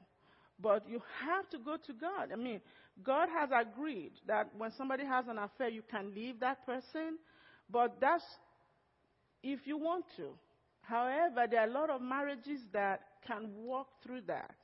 But 0.60 0.88
you 0.90 1.02
have 1.26 1.50
to 1.50 1.58
go 1.58 1.78
to 1.86 1.94
God. 1.94 2.30
I 2.32 2.36
mean, 2.36 2.62
God 3.04 3.28
has 3.30 3.50
agreed 3.52 4.14
that 4.28 4.50
when 4.58 4.72
somebody 4.78 5.06
has 5.06 5.26
an 5.28 5.38
affair, 5.38 5.70
you 5.70 5.84
can 5.90 6.14
leave 6.16 6.40
that 6.40 6.66
person, 6.66 7.18
but 7.70 8.00
that's 8.00 8.24
if 9.44 9.66
you 9.66 9.78
want 9.78 10.06
to. 10.18 10.30
However, 10.82 11.46
there 11.50 11.62
are 11.62 11.68
a 11.68 11.72
lot 11.72 11.90
of 11.90 12.02
marriages 12.02 12.62
that 12.72 13.02
can 13.26 13.50
walk 13.56 13.88
through 14.04 14.22
that. 14.28 14.56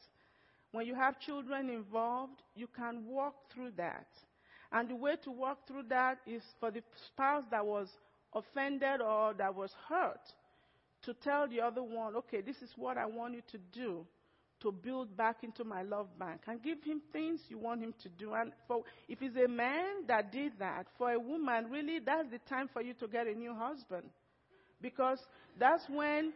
When 0.72 0.86
you 0.86 0.96
have 0.96 1.20
children 1.20 1.70
involved, 1.70 2.42
you 2.56 2.68
can 2.68 3.06
walk 3.06 3.36
through 3.54 3.72
that. 3.78 4.08
And 4.72 4.90
the 4.90 4.96
way 4.96 5.16
to 5.24 5.32
walk 5.32 5.68
through 5.68 5.84
that 5.90 6.20
is 6.26 6.42
for 6.60 6.72
the 6.72 6.82
spouse 7.08 7.44
that 7.52 7.66
was 7.66 7.90
offended 8.34 9.02
or 9.02 9.34
that 9.36 9.54
was 9.54 9.72
hurt 9.88 10.22
to 11.04 11.14
tell 11.14 11.48
the 11.48 11.62
other 11.62 11.84
one, 11.84 12.16
okay, 12.16 12.42
this 12.42 12.62
is 12.62 12.72
what 12.76 12.98
I 12.98 13.06
want 13.06 13.36
you 13.36 13.42
to 13.52 13.58
do 13.72 14.06
to 14.64 14.72
build 14.72 15.16
back 15.16 15.44
into 15.44 15.64
my 15.64 15.84
love 15.84 16.08
bank 16.18 16.42
and 16.48 16.62
give 16.64 16.84
him 16.84 17.02
things 17.12 17.42
you 17.50 17.58
want 17.60 17.82
him 17.82 17.94
to 18.02 18.10
do. 18.10 18.34
And 18.34 18.52
for 18.68 18.84
if 19.08 19.22
it's 19.22 19.38
a 19.38 19.48
man 19.48 20.08
that 20.08 20.32
did 20.32 20.54
that, 20.60 20.88
for 20.98 21.12
a 21.12 21.20
woman, 21.20 21.70
really 21.70 22.00
that's 22.00 22.30
the 22.32 22.40
time 22.50 22.70
for 22.74 22.82
you 22.82 22.94
to 22.96 23.08
get 23.08 23.28
a 23.28 23.34
new 23.34 23.54
husband. 23.54 24.10
Because 24.82 25.20
that's 25.60 25.84
when 25.90 26.34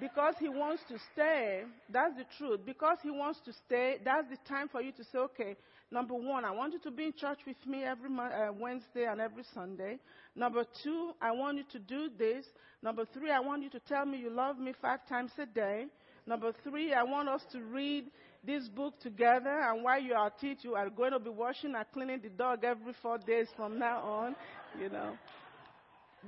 because 0.00 0.34
he 0.38 0.48
wants 0.48 0.82
to 0.88 0.96
stay, 1.12 1.62
that's 1.90 2.14
the 2.16 2.24
truth. 2.38 2.60
Because 2.64 2.98
he 3.02 3.10
wants 3.10 3.40
to 3.44 3.52
stay, 3.66 3.96
that's 4.04 4.28
the 4.30 4.36
time 4.48 4.68
for 4.68 4.80
you 4.80 4.92
to 4.92 5.04
say, 5.04 5.18
okay, 5.18 5.56
number 5.90 6.14
one, 6.14 6.44
I 6.44 6.52
want 6.52 6.72
you 6.72 6.78
to 6.80 6.90
be 6.90 7.06
in 7.06 7.12
church 7.12 7.38
with 7.46 7.56
me 7.66 7.82
every 7.82 8.08
uh, 8.16 8.52
Wednesday 8.52 9.06
and 9.06 9.20
every 9.20 9.42
Sunday. 9.54 9.98
Number 10.36 10.64
two, 10.84 11.12
I 11.20 11.32
want 11.32 11.58
you 11.58 11.64
to 11.72 11.78
do 11.80 12.10
this. 12.16 12.44
Number 12.80 13.04
three, 13.12 13.32
I 13.32 13.40
want 13.40 13.64
you 13.64 13.70
to 13.70 13.80
tell 13.80 14.06
me 14.06 14.18
you 14.18 14.30
love 14.30 14.58
me 14.58 14.72
five 14.80 15.00
times 15.08 15.32
a 15.38 15.46
day. 15.46 15.86
Number 16.28 16.52
three, 16.62 16.92
I 16.92 17.04
want 17.04 17.26
us 17.30 17.40
to 17.52 17.60
read 17.60 18.04
this 18.44 18.68
book 18.68 19.00
together, 19.00 19.48
and 19.48 19.82
while 19.82 19.98
you 19.98 20.12
are 20.12 20.28
teaching, 20.28 20.70
you 20.70 20.74
are 20.74 20.90
going 20.90 21.12
to 21.12 21.18
be 21.18 21.30
washing 21.30 21.74
and 21.74 21.86
cleaning 21.90 22.20
the 22.22 22.28
dog 22.28 22.64
every 22.64 22.92
four 23.00 23.16
days 23.16 23.48
from 23.56 23.78
now 23.78 24.00
on, 24.02 24.36
you 24.78 24.90
know. 24.90 25.16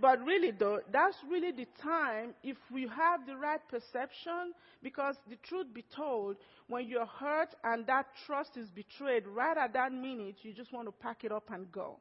But 0.00 0.24
really, 0.24 0.52
though, 0.52 0.80
that's 0.90 1.16
really 1.30 1.52
the 1.52 1.66
time 1.82 2.30
if 2.42 2.56
we 2.72 2.82
have 2.82 3.26
the 3.26 3.36
right 3.36 3.60
perception, 3.68 4.54
because 4.82 5.16
the 5.28 5.36
truth 5.46 5.66
be 5.74 5.84
told, 5.94 6.36
when 6.68 6.88
you're 6.88 7.04
hurt 7.04 7.54
and 7.62 7.86
that 7.86 8.06
trust 8.26 8.56
is 8.56 8.70
betrayed, 8.70 9.26
right 9.26 9.58
at 9.58 9.74
that 9.74 9.92
minute, 9.92 10.36
you 10.40 10.54
just 10.54 10.72
want 10.72 10.88
to 10.88 10.92
pack 10.92 11.24
it 11.24 11.32
up 11.32 11.50
and 11.52 11.70
go. 11.70 11.98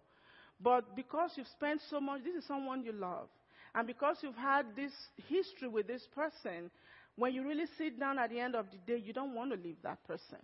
But 0.62 0.96
because 0.96 1.32
you've 1.36 1.48
spent 1.48 1.82
so 1.90 2.00
much, 2.00 2.24
this 2.24 2.36
is 2.36 2.48
someone 2.48 2.82
you 2.82 2.94
love. 2.94 3.28
And 3.76 3.86
because 3.86 4.18
you've 4.22 4.36
had 4.36 4.66
this 4.76 4.94
history 5.28 5.68
with 5.68 5.86
this 5.86 6.08
person, 6.16 6.72
when 7.20 7.34
you 7.34 7.48
really 7.48 7.66
sit 7.78 8.00
down 8.00 8.18
at 8.18 8.30
the 8.30 8.40
end 8.40 8.56
of 8.56 8.68
the 8.72 8.78
day, 8.78 9.02
you 9.06 9.14
don't 9.14 9.36
want 9.36 9.52
to 9.52 9.58
leave 9.58 9.78
that 9.84 10.04
person. 10.08 10.40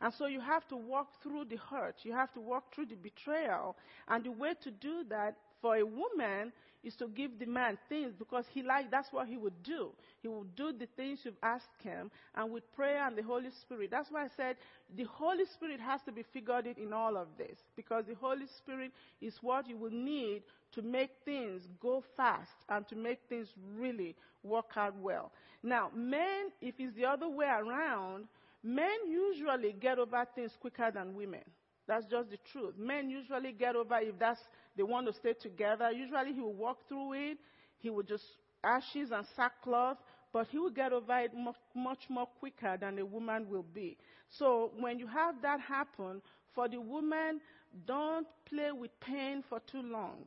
And 0.00 0.12
so 0.12 0.26
you 0.26 0.40
have 0.40 0.66
to 0.68 0.76
walk 0.76 1.22
through 1.22 1.46
the 1.46 1.56
hurt. 1.56 1.96
You 2.02 2.12
have 2.12 2.32
to 2.34 2.40
walk 2.40 2.74
through 2.74 2.86
the 2.86 2.94
betrayal. 2.96 3.76
And 4.06 4.24
the 4.24 4.30
way 4.30 4.54
to 4.62 4.70
do 4.70 5.04
that 5.08 5.36
for 5.60 5.76
a 5.76 5.84
woman 5.84 6.52
is 6.88 6.96
to 6.96 7.06
give 7.08 7.38
the 7.38 7.46
man 7.46 7.78
things 7.88 8.14
because 8.18 8.46
he 8.52 8.62
like 8.62 8.90
that's 8.90 9.12
what 9.12 9.28
he 9.28 9.36
would 9.36 9.62
do. 9.62 9.90
He 10.22 10.28
would 10.28 10.56
do 10.56 10.72
the 10.72 10.88
things 10.96 11.20
you've 11.22 11.34
asked 11.42 11.82
him 11.82 12.10
and 12.34 12.50
with 12.50 12.70
prayer 12.74 13.06
and 13.06 13.16
the 13.16 13.22
Holy 13.22 13.50
Spirit. 13.60 13.90
That's 13.90 14.10
why 14.10 14.24
I 14.24 14.28
said 14.36 14.56
the 14.96 15.04
Holy 15.04 15.44
Spirit 15.44 15.80
has 15.80 16.00
to 16.02 16.12
be 16.12 16.24
figured 16.32 16.66
in 16.66 16.92
all 16.92 17.16
of 17.16 17.28
this 17.36 17.58
because 17.76 18.06
the 18.06 18.14
Holy 18.14 18.46
Spirit 18.56 18.92
is 19.20 19.34
what 19.42 19.68
you 19.68 19.76
will 19.76 19.90
need 19.90 20.42
to 20.72 20.82
make 20.82 21.10
things 21.24 21.68
go 21.80 22.02
fast 22.16 22.50
and 22.68 22.88
to 22.88 22.96
make 22.96 23.20
things 23.28 23.48
really 23.76 24.16
work 24.42 24.70
out 24.76 24.96
well. 24.96 25.30
Now, 25.62 25.90
men, 25.94 26.50
if 26.60 26.74
it's 26.78 26.94
the 26.96 27.04
other 27.04 27.28
way 27.28 27.46
around, 27.46 28.24
men 28.62 28.96
usually 29.06 29.72
get 29.72 29.98
over 29.98 30.26
things 30.34 30.52
quicker 30.60 30.90
than 30.90 31.14
women. 31.14 31.42
That's 31.86 32.04
just 32.04 32.30
the 32.30 32.38
truth. 32.52 32.74
Men 32.78 33.08
usually 33.08 33.52
get 33.52 33.74
over 33.74 33.98
if 33.98 34.18
that's 34.18 34.42
they 34.78 34.84
want 34.84 35.06
to 35.08 35.12
stay 35.12 35.34
together. 35.34 35.90
Usually 35.90 36.32
he 36.32 36.40
will 36.40 36.54
walk 36.54 36.78
through 36.88 37.12
it. 37.12 37.38
He 37.80 37.90
will 37.90 38.04
just 38.04 38.24
ashes 38.64 39.10
and 39.12 39.26
sackcloth, 39.36 39.98
but 40.32 40.46
he 40.48 40.58
will 40.58 40.70
get 40.70 40.92
over 40.92 41.18
it 41.18 41.32
much, 41.36 41.56
much 41.74 41.98
more 42.08 42.26
quicker 42.38 42.78
than 42.80 42.98
a 42.98 43.04
woman 43.04 43.48
will 43.50 43.66
be. 43.74 43.98
So 44.38 44.70
when 44.78 44.98
you 44.98 45.06
have 45.06 45.42
that 45.42 45.60
happen, 45.60 46.22
for 46.54 46.68
the 46.68 46.80
woman, 46.80 47.40
don't 47.86 48.26
play 48.48 48.72
with 48.72 48.90
pain 49.00 49.44
for 49.48 49.60
too 49.70 49.82
long. 49.82 50.24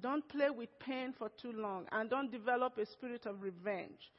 Don't 0.00 0.28
play 0.28 0.50
with 0.50 0.68
pain 0.78 1.14
for 1.16 1.30
too 1.40 1.52
long 1.52 1.86
and 1.92 2.10
don't 2.10 2.30
develop 2.30 2.76
a 2.78 2.86
spirit 2.86 3.26
of 3.26 3.42
revenge. 3.42 4.12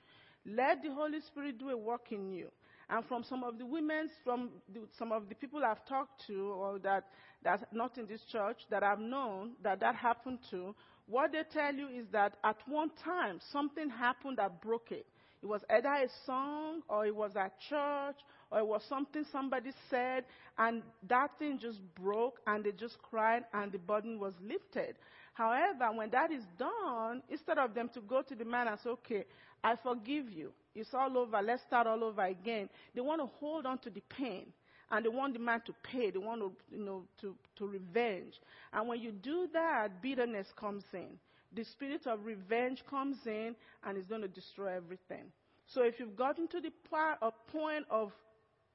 Let 0.46 0.82
the 0.82 0.94
Holy 0.94 1.20
Spirit 1.28 1.60
do 1.60 1.70
a 1.70 1.78
work 1.78 2.12
in 2.12 2.32
you. 2.32 2.50
And 2.90 3.06
from 3.06 3.24
some 3.24 3.44
of 3.44 3.58
the 3.58 3.66
women, 3.66 4.10
from 4.24 4.50
the, 4.74 4.82
some 4.98 5.12
of 5.12 5.28
the 5.28 5.36
people 5.36 5.62
I've 5.64 5.86
talked 5.86 6.26
to, 6.28 6.52
or 6.54 6.80
that 6.80 7.04
that's 7.44 7.64
not 7.72 7.98
in 7.98 8.08
this 8.08 8.22
church, 8.32 8.58
that 8.70 8.82
I've 8.84 9.00
known 9.00 9.52
that 9.64 9.80
that 9.82 9.96
happened 9.96 10.40
to, 10.52 10.74
what 11.06 11.32
they 11.32 11.44
tell 11.54 11.74
you 11.74 11.88
is 11.88 12.06
that 12.12 12.36
at 12.44 12.58
one 12.68 12.92
time 13.04 13.40
something 13.52 13.90
happened 13.90 14.38
that 14.38 14.62
broke 14.62 14.92
it. 14.92 15.06
It 15.42 15.46
was 15.46 15.62
either 15.70 15.88
a 15.90 16.08
song, 16.26 16.82
or 16.90 17.06
it 17.06 17.16
was 17.16 17.36
at 17.36 17.54
church, 17.70 18.16
or 18.52 18.60
it 18.60 18.68
was 18.68 18.82
something 18.88 19.26
somebody 19.32 19.72
said, 19.90 20.24
and 20.58 20.82
that 21.08 21.32
thing 21.38 21.60
just 21.60 21.80
broke, 21.96 22.40
and 22.48 22.64
they 22.64 22.72
just 22.72 23.02
cried, 23.02 23.44
and 23.54 23.72
the 23.72 23.78
burden 23.80 24.20
was 24.20 24.34
lifted. 24.42 24.96
However, 25.34 25.90
when 25.94 26.10
that 26.12 26.32
is 26.32 26.44
done, 26.58 27.22
instead 27.30 27.60
of 27.60 27.76
them 27.76 27.90
to 27.94 28.02
go 28.02 28.22
to 28.24 28.36
the 28.36 28.46
man 28.46 28.68
and 28.68 28.80
say, 28.80 28.90
okay, 28.90 29.26
I 29.64 29.76
forgive 29.76 30.32
you. 30.32 30.52
It's 30.74 30.94
all 30.94 31.18
over. 31.18 31.42
Let's 31.42 31.62
start 31.64 31.88
all 31.88 32.04
over 32.04 32.24
again. 32.24 32.70
They 32.96 33.02
want 33.02 33.22
to 33.22 33.28
hold 33.40 33.66
on 33.66 33.78
to 33.80 33.90
the 33.90 34.02
pain. 34.10 34.48
And 34.90 35.04
they 35.06 35.10
want 35.10 35.34
the 35.34 35.40
man 35.40 35.62
to 35.66 35.74
pay. 35.84 36.12
They 36.12 36.18
want 36.18 36.42
to, 36.42 36.52
you 36.76 36.84
know, 36.84 37.04
to, 37.22 37.36
to 37.58 37.68
revenge. 37.68 38.34
And 38.72 38.88
when 38.88 39.02
you 39.02 39.12
do 39.12 39.48
that, 39.54 40.02
bitterness 40.02 40.48
comes 40.56 40.84
in. 40.94 41.20
The 41.54 41.64
spirit 41.66 42.08
of 42.08 42.26
revenge 42.26 42.84
comes 42.90 43.18
in 43.26 43.56
and 43.84 43.98
it's 43.98 44.08
going 44.08 44.22
to 44.22 44.28
destroy 44.28 44.76
everything. 44.76 45.26
So 45.68 45.84
if 45.84 46.00
you've 46.00 46.16
gotten 46.16 46.48
to 46.50 46.62
the 46.62 46.72
part, 46.90 47.20
point 47.52 47.86
of 47.90 48.12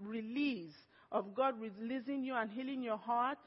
release, 0.06 0.74
of 1.10 1.34
God 1.34 1.54
releasing 1.60 2.24
you 2.24 2.34
and 2.34 2.50
healing 2.50 2.82
your 2.82 2.96
heart, 2.96 3.38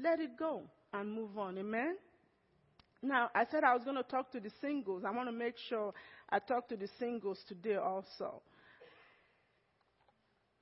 let 0.00 0.20
it 0.20 0.38
go 0.38 0.62
and 0.92 1.12
move 1.12 1.38
on. 1.38 1.58
Amen? 1.58 1.96
Now, 3.02 3.30
I 3.34 3.44
said 3.50 3.64
I 3.64 3.74
was 3.74 3.84
going 3.84 3.96
to 3.96 4.02
talk 4.02 4.32
to 4.32 4.40
the 4.40 4.50
singles. 4.60 5.04
I 5.06 5.10
want 5.10 5.28
to 5.28 5.32
make 5.32 5.54
sure 5.68 5.92
I 6.30 6.38
talk 6.38 6.68
to 6.68 6.76
the 6.76 6.88
singles 6.98 7.38
today 7.48 7.76
also. 7.76 8.40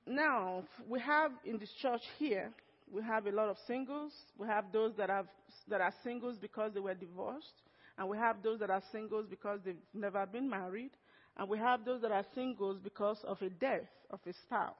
Now, 0.05 0.63
we 0.87 0.99
have 0.99 1.31
in 1.45 1.57
this 1.57 1.71
church 1.81 2.01
here, 2.19 2.51
we 2.91 3.01
have 3.03 3.25
a 3.27 3.31
lot 3.31 3.47
of 3.47 3.57
singles. 3.65 4.11
We 4.37 4.47
have 4.47 4.65
those 4.73 4.93
that, 4.97 5.09
have, 5.09 5.27
that 5.69 5.81
are 5.81 5.93
singles 6.03 6.37
because 6.39 6.73
they 6.73 6.81
were 6.81 6.93
divorced. 6.93 7.61
And 7.97 8.09
we 8.09 8.17
have 8.17 8.43
those 8.43 8.59
that 8.59 8.69
are 8.69 8.83
singles 8.91 9.25
because 9.29 9.59
they've 9.63 9.75
never 9.93 10.25
been 10.25 10.49
married. 10.49 10.91
And 11.37 11.47
we 11.47 11.57
have 11.57 11.85
those 11.85 12.01
that 12.01 12.11
are 12.11 12.25
singles 12.35 12.79
because 12.83 13.17
of 13.23 13.41
a 13.41 13.49
death 13.49 13.87
of 14.09 14.19
a 14.27 14.33
spouse. 14.33 14.73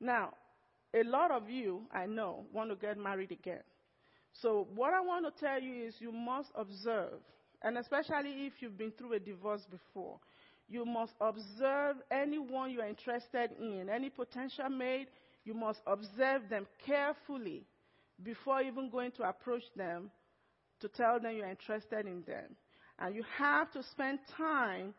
Now, 0.00 0.32
a 0.94 1.02
lot 1.04 1.30
of 1.30 1.48
you, 1.48 1.82
I 1.92 2.06
know, 2.06 2.44
want 2.52 2.70
to 2.70 2.76
get 2.76 2.98
married 2.98 3.32
again. 3.32 3.62
So, 4.32 4.66
what 4.74 4.94
I 4.94 5.00
want 5.00 5.26
to 5.26 5.44
tell 5.44 5.60
you 5.60 5.86
is 5.86 5.94
you 5.98 6.12
must 6.12 6.50
observe, 6.54 7.20
and 7.62 7.76
especially 7.78 8.46
if 8.46 8.54
you've 8.60 8.78
been 8.78 8.92
through 8.92 9.14
a 9.14 9.18
divorce 9.18 9.66
before, 9.70 10.18
you 10.68 10.84
must 10.84 11.12
observe 11.20 11.96
anyone 12.10 12.70
you 12.70 12.80
are 12.80 12.88
interested 12.88 13.50
in, 13.60 13.88
any 13.92 14.08
potential 14.08 14.68
mate, 14.68 15.08
you 15.44 15.52
must 15.52 15.80
observe 15.86 16.48
them 16.48 16.66
carefully 16.86 17.64
before 18.22 18.62
even 18.62 18.88
going 18.88 19.10
to 19.12 19.24
approach 19.24 19.64
them 19.76 20.10
to 20.80 20.88
tell 20.88 21.18
them 21.20 21.36
you're 21.36 21.48
interested 21.48 22.06
in 22.06 22.22
them. 22.26 22.56
And 22.98 23.14
you 23.14 23.24
have 23.36 23.72
to 23.72 23.82
spend 23.82 24.20
time 24.36 24.94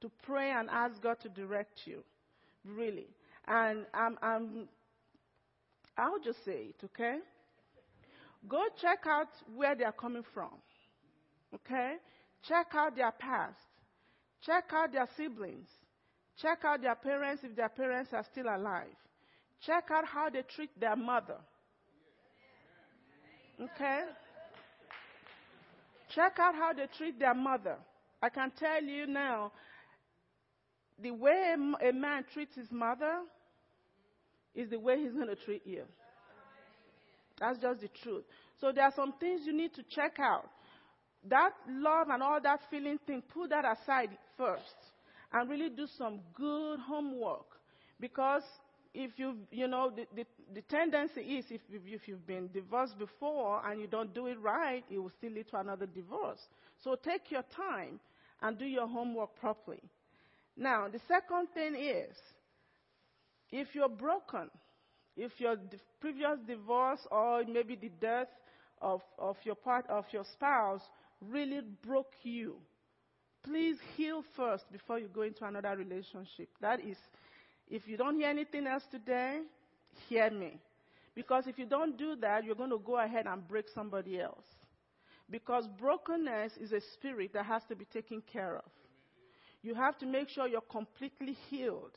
to 0.00 0.10
pray 0.24 0.50
and 0.50 0.68
ask 0.68 1.00
God 1.00 1.18
to 1.22 1.28
direct 1.28 1.80
you, 1.86 2.02
really. 2.64 3.08
And 3.46 3.86
I'll 5.96 6.18
just 6.24 6.44
say 6.44 6.70
it, 6.70 6.76
okay? 6.84 7.18
Go 8.48 8.64
check 8.80 9.00
out 9.06 9.28
where 9.54 9.74
they 9.74 9.84
are 9.84 9.92
coming 9.92 10.24
from. 10.32 10.50
Okay? 11.54 11.94
Check 12.46 12.68
out 12.74 12.96
their 12.96 13.12
past. 13.12 13.56
Check 14.42 14.64
out 14.72 14.92
their 14.92 15.08
siblings. 15.16 15.68
Check 16.40 16.64
out 16.64 16.82
their 16.82 16.94
parents 16.94 17.42
if 17.44 17.54
their 17.56 17.68
parents 17.68 18.12
are 18.12 18.24
still 18.32 18.46
alive. 18.46 18.96
Check 19.64 19.84
out 19.90 20.04
how 20.04 20.28
they 20.28 20.42
treat 20.42 20.78
their 20.78 20.96
mother. 20.96 21.38
Okay? 23.60 24.00
Check 26.14 26.38
out 26.38 26.54
how 26.54 26.72
they 26.72 26.86
treat 26.98 27.18
their 27.18 27.34
mother. 27.34 27.76
I 28.20 28.28
can 28.28 28.50
tell 28.58 28.82
you 28.82 29.06
now, 29.06 29.52
the 31.00 31.10
way 31.12 31.54
a 31.54 31.92
man 31.92 32.24
treats 32.32 32.54
his 32.56 32.70
mother 32.70 33.20
is 34.54 34.70
the 34.70 34.78
way 34.78 35.00
he's 35.00 35.12
going 35.12 35.28
to 35.28 35.36
treat 35.36 35.66
you. 35.66 35.84
That's 37.40 37.58
just 37.58 37.80
the 37.80 37.88
truth. 38.02 38.24
So 38.60 38.72
there 38.72 38.84
are 38.84 38.92
some 38.94 39.14
things 39.18 39.42
you 39.44 39.52
need 39.52 39.74
to 39.74 39.82
check 39.82 40.18
out. 40.20 40.48
That 41.28 41.50
love 41.68 42.08
and 42.10 42.22
all 42.22 42.40
that 42.42 42.60
feeling 42.70 42.98
thing, 43.06 43.22
put 43.32 43.50
that 43.50 43.64
aside 43.64 44.10
first 44.36 44.74
and 45.32 45.48
really 45.50 45.70
do 45.70 45.86
some 45.98 46.20
good 46.34 46.78
homework. 46.80 47.46
Because 47.98 48.42
if 48.92 49.12
you, 49.16 49.36
you 49.50 49.66
know, 49.66 49.90
the, 49.90 50.06
the, 50.14 50.24
the 50.54 50.62
tendency 50.62 51.20
is 51.20 51.44
if, 51.50 51.60
if 51.70 52.06
you've 52.06 52.26
been 52.26 52.48
divorced 52.52 52.98
before 52.98 53.60
and 53.66 53.80
you 53.80 53.86
don't 53.86 54.14
do 54.14 54.26
it 54.26 54.38
right, 54.40 54.84
it 54.90 54.98
will 54.98 55.10
still 55.18 55.32
lead 55.32 55.48
to 55.50 55.58
another 55.58 55.86
divorce. 55.86 56.38
So 56.82 56.94
take 56.94 57.30
your 57.30 57.44
time 57.56 57.98
and 58.42 58.58
do 58.58 58.66
your 58.66 58.86
homework 58.86 59.34
properly. 59.40 59.82
Now, 60.56 60.86
the 60.88 61.00
second 61.08 61.48
thing 61.54 61.74
is, 61.74 62.16
if 63.50 63.74
you're 63.74 63.88
broken, 63.88 64.50
if 65.16 65.40
your 65.40 65.56
previous 66.00 66.38
divorce 66.46 67.06
or 67.10 67.44
maybe 67.44 67.76
the 67.76 67.90
death 68.00 68.28
of, 68.80 69.02
of 69.18 69.36
your 69.44 69.54
part 69.54 69.86
of 69.88 70.04
your 70.12 70.24
spouse 70.24 70.82
really 71.20 71.60
broke 71.86 72.12
you, 72.22 72.56
please 73.42 73.76
heal 73.96 74.24
first 74.36 74.70
before 74.72 74.98
you 74.98 75.08
go 75.08 75.22
into 75.22 75.44
another 75.44 75.76
relationship. 75.76 76.48
That 76.60 76.80
is 76.80 76.96
If 77.68 77.86
you 77.88 77.96
don't 77.96 78.16
hear 78.16 78.28
anything 78.28 78.66
else 78.66 78.84
today, 78.90 79.42
hear 80.08 80.30
me. 80.30 80.60
Because 81.14 81.46
if 81.46 81.58
you 81.58 81.66
don't 81.66 81.96
do 81.96 82.16
that, 82.16 82.44
you're 82.44 82.54
going 82.56 82.70
to 82.70 82.78
go 82.78 82.98
ahead 82.98 83.26
and 83.26 83.46
break 83.46 83.66
somebody 83.74 84.20
else. 84.20 84.46
Because 85.30 85.66
brokenness 85.78 86.56
is 86.58 86.72
a 86.72 86.80
spirit 86.94 87.32
that 87.34 87.46
has 87.46 87.62
to 87.68 87.76
be 87.76 87.84
taken 87.86 88.20
care 88.22 88.56
of. 88.56 88.70
You 89.62 89.74
have 89.74 89.98
to 89.98 90.06
make 90.06 90.28
sure 90.28 90.46
you're 90.46 90.60
completely 90.60 91.32
healed. 91.50 91.96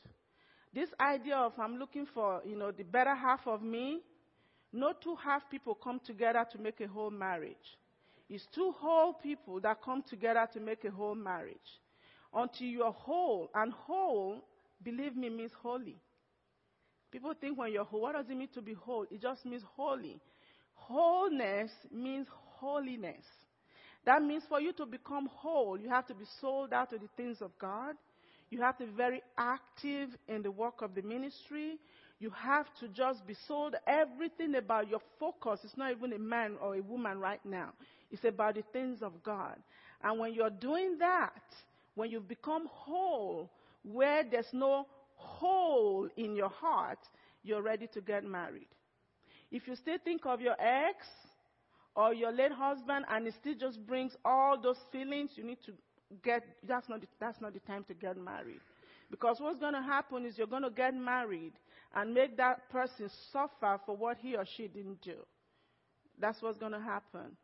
This 0.74 0.88
idea 1.00 1.36
of 1.36 1.52
I'm 1.58 1.76
looking 1.78 2.06
for, 2.12 2.42
you 2.44 2.56
know, 2.56 2.70
the 2.70 2.84
better 2.84 3.14
half 3.14 3.46
of 3.46 3.62
me, 3.62 4.00
no 4.72 4.92
two 5.02 5.16
half 5.16 5.48
people 5.50 5.74
come 5.74 6.00
together 6.04 6.44
to 6.52 6.58
make 6.58 6.80
a 6.80 6.86
whole 6.86 7.10
marriage. 7.10 7.56
It's 8.28 8.46
two 8.54 8.72
whole 8.78 9.14
people 9.14 9.60
that 9.60 9.82
come 9.82 10.02
together 10.02 10.46
to 10.52 10.60
make 10.60 10.84
a 10.84 10.90
whole 10.90 11.14
marriage. 11.14 11.56
Until 12.34 12.66
you're 12.66 12.92
whole, 12.92 13.50
and 13.54 13.72
whole, 13.72 14.44
believe 14.82 15.16
me, 15.16 15.30
means 15.30 15.52
holy. 15.62 15.96
People 17.10 17.32
think 17.40 17.58
when 17.58 17.72
you're 17.72 17.84
whole, 17.84 18.02
what 18.02 18.14
does 18.14 18.26
it 18.28 18.36
mean 18.36 18.48
to 18.52 18.60
be 18.60 18.74
whole? 18.74 19.06
It 19.10 19.22
just 19.22 19.46
means 19.46 19.62
holy. 19.74 20.20
Wholeness 20.74 21.70
means 21.90 22.26
holiness. 22.30 23.24
That 24.04 24.22
means 24.22 24.42
for 24.48 24.60
you 24.60 24.72
to 24.74 24.84
become 24.84 25.26
whole, 25.32 25.78
you 25.78 25.88
have 25.88 26.06
to 26.08 26.14
be 26.14 26.24
sold 26.40 26.72
out 26.72 26.90
to 26.90 26.98
the 26.98 27.08
things 27.16 27.40
of 27.40 27.50
God. 27.58 27.94
You 28.50 28.60
have 28.62 28.78
to 28.78 28.86
be 28.86 28.92
very 28.92 29.22
active 29.36 30.10
in 30.26 30.42
the 30.42 30.50
work 30.50 30.80
of 30.82 30.94
the 30.94 31.02
ministry. 31.02 31.78
You 32.18 32.30
have 32.30 32.66
to 32.80 32.88
just 32.88 33.26
be 33.26 33.34
sold 33.46 33.76
everything 33.86 34.54
about 34.54 34.88
your 34.88 35.00
focus. 35.20 35.60
It's 35.64 35.76
not 35.76 35.92
even 35.92 36.12
a 36.12 36.18
man 36.18 36.56
or 36.60 36.76
a 36.76 36.82
woman 36.82 37.20
right 37.20 37.44
now. 37.44 37.72
It's 38.10 38.24
about 38.24 38.54
the 38.54 38.64
things 38.72 39.02
of 39.02 39.22
God. 39.22 39.56
And 40.02 40.18
when 40.18 40.32
you're 40.32 40.50
doing 40.50 40.96
that, 40.98 41.42
when 41.94 42.10
you 42.10 42.20
become 42.20 42.66
whole, 42.70 43.50
where 43.82 44.24
there's 44.28 44.52
no 44.52 44.86
hole 45.14 46.08
in 46.16 46.34
your 46.34 46.48
heart, 46.48 46.98
you're 47.42 47.62
ready 47.62 47.86
to 47.88 48.00
get 48.00 48.24
married. 48.24 48.68
If 49.50 49.66
you 49.66 49.76
still 49.76 49.98
think 50.02 50.24
of 50.26 50.40
your 50.40 50.56
ex 50.60 51.06
or 51.94 52.14
your 52.14 52.32
late 52.32 52.52
husband 52.52 53.04
and 53.10 53.26
it 53.26 53.34
still 53.40 53.54
just 53.58 53.84
brings 53.86 54.16
all 54.24 54.60
those 54.60 54.78
feelings, 54.92 55.30
you 55.34 55.44
need 55.44 55.58
to 55.66 55.72
get, 56.22 56.42
that's 56.66 56.88
not 56.88 57.00
the, 57.00 57.06
that's 57.20 57.40
not 57.40 57.52
the 57.54 57.60
time 57.60 57.84
to 57.88 57.94
get 57.94 58.16
married. 58.16 58.60
Because 59.10 59.36
what's 59.40 59.58
going 59.58 59.74
to 59.74 59.82
happen 59.82 60.26
is 60.26 60.36
you're 60.36 60.46
going 60.46 60.62
to 60.62 60.70
get 60.70 60.94
married 60.94 61.52
and 61.94 62.12
make 62.12 62.36
that 62.36 62.68
person 62.70 63.10
suffer 63.32 63.80
for 63.86 63.96
what 63.96 64.18
he 64.18 64.36
or 64.36 64.44
she 64.56 64.68
didn't 64.68 65.00
do. 65.02 65.16
That's 66.20 66.40
what's 66.42 66.58
going 66.58 66.72
to 66.72 66.80
happen. 66.80 67.36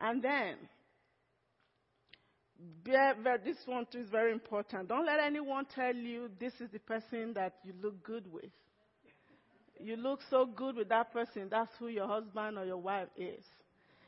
And 0.00 0.22
then, 0.22 0.56
this 3.44 3.56
one 3.66 3.86
too 3.90 3.98
is 4.00 4.10
very 4.10 4.32
important. 4.32 4.88
Don't 4.88 5.06
let 5.06 5.18
anyone 5.20 5.66
tell 5.74 5.94
you 5.94 6.30
this 6.38 6.52
is 6.60 6.70
the 6.72 6.78
person 6.78 7.32
that 7.34 7.54
you 7.64 7.72
look 7.82 8.02
good 8.04 8.30
with. 8.32 8.50
You 9.80 9.96
look 9.96 10.20
so 10.30 10.46
good 10.46 10.76
with 10.76 10.88
that 10.90 11.12
person, 11.12 11.48
that's 11.50 11.72
who 11.78 11.88
your 11.88 12.06
husband 12.06 12.56
or 12.58 12.64
your 12.64 12.76
wife 12.76 13.08
is. 13.16 13.44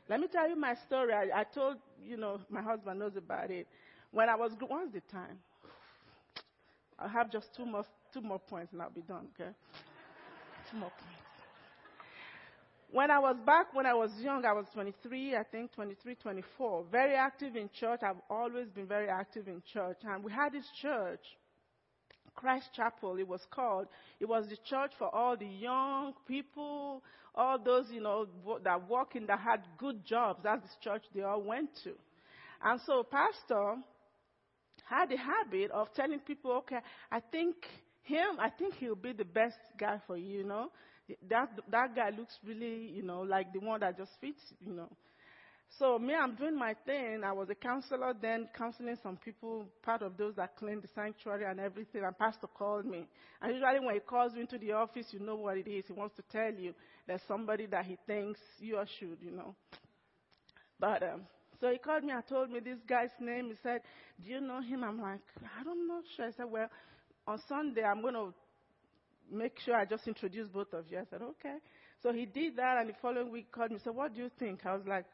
Let 0.07 0.19
me 0.19 0.27
tell 0.31 0.47
you 0.47 0.55
my 0.55 0.75
story. 0.87 1.13
I, 1.13 1.41
I 1.41 1.43
told, 1.43 1.77
you 2.01 2.15
know, 2.15 2.39
my 2.49 2.61
husband 2.61 2.99
knows 2.99 3.15
about 3.17 3.49
it. 3.51 3.67
When 4.15 4.29
I 4.29 4.35
was, 4.35 4.53
once 4.61 4.93
the 4.93 5.01
time? 5.11 5.37
I 6.97 7.09
have 7.09 7.29
just 7.29 7.47
two 7.53 7.65
more, 7.65 7.83
two 8.13 8.21
more 8.21 8.39
points 8.39 8.71
and 8.71 8.81
I'll 8.81 8.89
be 8.89 9.01
done, 9.01 9.27
okay? 9.37 9.51
two 10.71 10.77
more 10.77 10.89
points. 10.89 11.19
When 12.93 13.11
I 13.11 13.19
was 13.19 13.35
back, 13.45 13.73
when 13.73 13.85
I 13.85 13.93
was 13.93 14.11
young, 14.21 14.45
I 14.45 14.53
was 14.53 14.67
23, 14.73 15.35
I 15.35 15.43
think 15.43 15.73
23, 15.73 16.15
24. 16.15 16.85
Very 16.89 17.13
active 17.13 17.57
in 17.57 17.69
church. 17.77 17.99
I've 18.03 18.21
always 18.29 18.69
been 18.69 18.87
very 18.87 19.09
active 19.09 19.49
in 19.49 19.61
church. 19.73 19.97
And 20.05 20.23
we 20.23 20.31
had 20.31 20.53
this 20.53 20.65
church, 20.81 21.19
Christ 22.35 22.69
Chapel, 22.73 23.17
it 23.17 23.27
was 23.27 23.41
called. 23.51 23.87
It 24.21 24.29
was 24.29 24.47
the 24.47 24.55
church 24.69 24.91
for 24.97 25.13
all 25.13 25.35
the 25.35 25.45
young 25.45 26.13
people, 26.25 27.03
all 27.35 27.59
those, 27.59 27.87
you 27.91 27.99
know, 27.99 28.27
that 28.63 28.89
work 28.89 29.17
in 29.17 29.25
that 29.25 29.39
had 29.39 29.65
good 29.77 30.05
jobs. 30.05 30.39
That's 30.41 30.61
the 30.61 30.89
church 30.89 31.03
they 31.13 31.23
all 31.23 31.41
went 31.41 31.71
to. 31.83 31.91
And 32.63 32.79
so, 32.85 33.03
Pastor 33.03 33.75
had 34.85 35.09
the 35.09 35.17
habit 35.17 35.71
of 35.71 35.93
telling 35.93 36.19
people, 36.19 36.51
okay, 36.53 36.79
I 37.11 37.19
think 37.19 37.55
him, 38.03 38.39
I 38.39 38.49
think 38.49 38.75
he'll 38.75 38.95
be 38.95 39.13
the 39.13 39.25
best 39.25 39.57
guy 39.77 39.99
for 40.07 40.17
you, 40.17 40.39
you 40.39 40.43
know. 40.43 40.69
That, 41.29 41.49
that 41.71 41.95
guy 41.95 42.09
looks 42.11 42.39
really, 42.45 42.89
you 42.95 43.03
know, 43.03 43.21
like 43.21 43.53
the 43.53 43.59
one 43.59 43.81
that 43.81 43.97
just 43.97 44.11
fits, 44.21 44.41
you 44.59 44.73
know. 44.73 44.89
So 45.79 45.99
me, 45.99 46.13
I'm 46.15 46.35
doing 46.35 46.57
my 46.57 46.75
thing. 46.85 47.23
I 47.23 47.31
was 47.33 47.49
a 47.49 47.55
counselor 47.55 48.13
then, 48.19 48.47
counseling 48.57 48.97
some 49.03 49.17
people, 49.17 49.67
part 49.83 50.01
of 50.03 50.17
those 50.17 50.35
that 50.35 50.55
clean 50.57 50.81
the 50.81 50.87
sanctuary 50.95 51.45
and 51.45 51.59
everything. 51.59 52.03
And 52.03 52.17
pastor 52.17 52.47
called 52.47 52.85
me. 52.85 53.07
And 53.41 53.53
usually 53.53 53.79
when 53.79 53.95
he 53.95 53.99
calls 53.99 54.33
you 54.35 54.41
into 54.41 54.57
the 54.57 54.71
office, 54.73 55.07
you 55.11 55.19
know 55.19 55.35
what 55.35 55.57
it 55.57 55.67
is. 55.67 55.85
He 55.87 55.93
wants 55.93 56.15
to 56.15 56.23
tell 56.31 56.53
you 56.53 56.73
there's 57.07 57.21
somebody 57.27 57.65
that 57.67 57.85
he 57.85 57.97
thinks 58.07 58.39
you 58.59 58.79
should, 58.99 59.17
you 59.21 59.31
know. 59.31 59.55
But 60.79 61.03
um, 61.03 61.21
so 61.59 61.71
he 61.71 61.77
called 61.77 62.03
me 62.03 62.11
and 62.11 62.23
told 62.27 62.49
me 62.49 62.59
this 62.59 62.79
guy's 62.87 63.09
name. 63.19 63.47
He 63.47 63.55
said, 63.63 63.81
"Do 64.23 64.29
you 64.29 64.41
know 64.41 64.61
him?" 64.61 64.83
I'm 64.83 65.01
like, 65.01 65.21
"I 65.59 65.63
don't 65.63 65.87
know." 65.87 66.01
Sure. 66.15 66.25
I 66.27 66.31
said, 66.31 66.45
"Well, 66.49 66.69
on 67.27 67.39
Sunday 67.47 67.83
I'm 67.83 68.01
going 68.01 68.13
to 68.13 68.33
make 69.31 69.59
sure 69.59 69.75
I 69.75 69.85
just 69.85 70.07
introduce 70.07 70.47
both 70.47 70.73
of 70.73 70.85
you." 70.89 70.99
I 70.99 71.05
said, 71.09 71.21
"Okay." 71.21 71.57
So 72.03 72.11
he 72.13 72.25
did 72.25 72.57
that, 72.57 72.77
and 72.79 72.89
the 72.89 72.93
following 73.01 73.31
week 73.31 73.51
called 73.51 73.71
me. 73.71 73.77
Said, 73.83 73.95
"What 73.95 74.13
do 74.13 74.21
you 74.21 74.29
think?" 74.39 74.65
I 74.65 74.75
was 74.75 74.85
like, 74.85 75.05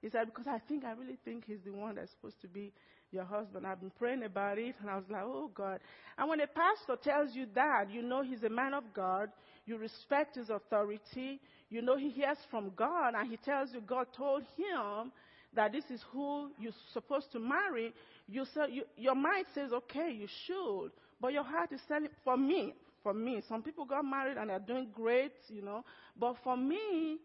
he 0.00 0.08
said, 0.08 0.26
because 0.26 0.46
I 0.46 0.58
think, 0.68 0.84
I 0.84 0.92
really 0.92 1.18
think 1.24 1.44
he's 1.44 1.60
the 1.64 1.72
one 1.72 1.96
that's 1.96 2.10
supposed 2.12 2.40
to 2.42 2.48
be 2.48 2.72
your 3.10 3.24
husband. 3.24 3.66
I've 3.66 3.80
been 3.80 3.90
praying 3.98 4.22
about 4.22 4.58
it, 4.58 4.76
and 4.80 4.88
I 4.88 4.96
was 4.96 5.04
like, 5.10 5.22
oh 5.24 5.50
God. 5.52 5.80
And 6.16 6.28
when 6.28 6.40
a 6.40 6.46
pastor 6.46 6.96
tells 7.02 7.34
you 7.34 7.46
that, 7.54 7.90
you 7.90 8.02
know 8.02 8.22
he's 8.22 8.42
a 8.44 8.48
man 8.48 8.74
of 8.74 8.84
God, 8.94 9.30
you 9.66 9.76
respect 9.76 10.36
his 10.36 10.50
authority, 10.50 11.40
you 11.68 11.82
know 11.82 11.96
he 11.96 12.10
hears 12.10 12.38
from 12.50 12.70
God, 12.76 13.14
and 13.16 13.28
he 13.28 13.36
tells 13.38 13.72
you 13.72 13.80
God 13.80 14.06
told 14.16 14.42
him 14.56 15.10
that 15.58 15.72
this 15.72 15.82
is 15.90 16.00
who 16.12 16.52
you're 16.56 16.72
supposed 16.92 17.32
to 17.32 17.40
marry, 17.40 17.92
you 18.28 18.44
you, 18.70 18.84
your 18.96 19.16
mind 19.16 19.46
says, 19.52 19.72
okay, 19.72 20.12
you 20.12 20.28
should. 20.46 20.92
But 21.20 21.32
your 21.32 21.42
heart 21.42 21.72
is 21.72 21.80
telling, 21.88 22.10
for 22.22 22.36
me, 22.36 22.74
for 23.02 23.12
me, 23.12 23.42
some 23.48 23.60
people 23.64 23.84
got 23.84 24.04
married 24.04 24.36
and 24.36 24.50
they're 24.50 24.60
doing 24.60 24.86
great, 24.94 25.32
you 25.48 25.62
know. 25.62 25.84
But 26.16 26.36
for 26.44 26.56
me, 26.56 27.18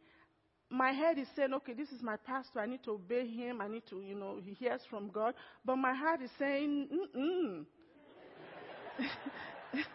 my 0.67 0.91
head 0.91 1.19
is 1.19 1.28
saying, 1.36 1.54
okay, 1.54 1.74
this 1.74 1.89
is 1.91 2.02
my 2.02 2.15
pastor. 2.15 2.60
I 2.60 2.65
need 2.65 2.84
to 2.86 2.93
obey 2.93 3.28
him. 3.28 3.62
I 3.62 3.67
need 3.67 3.84
to, 3.91 4.02
you 4.02 4.15
know, 4.15 4.39
he 4.43 4.54
hears 4.54 4.82
from 4.89 5.10
God. 5.12 5.36
But 5.63 5.76
my 5.76 5.93
heart 5.93 6.24
is 6.24 6.32
saying, 6.39 6.88
mm-mm. 7.15 7.65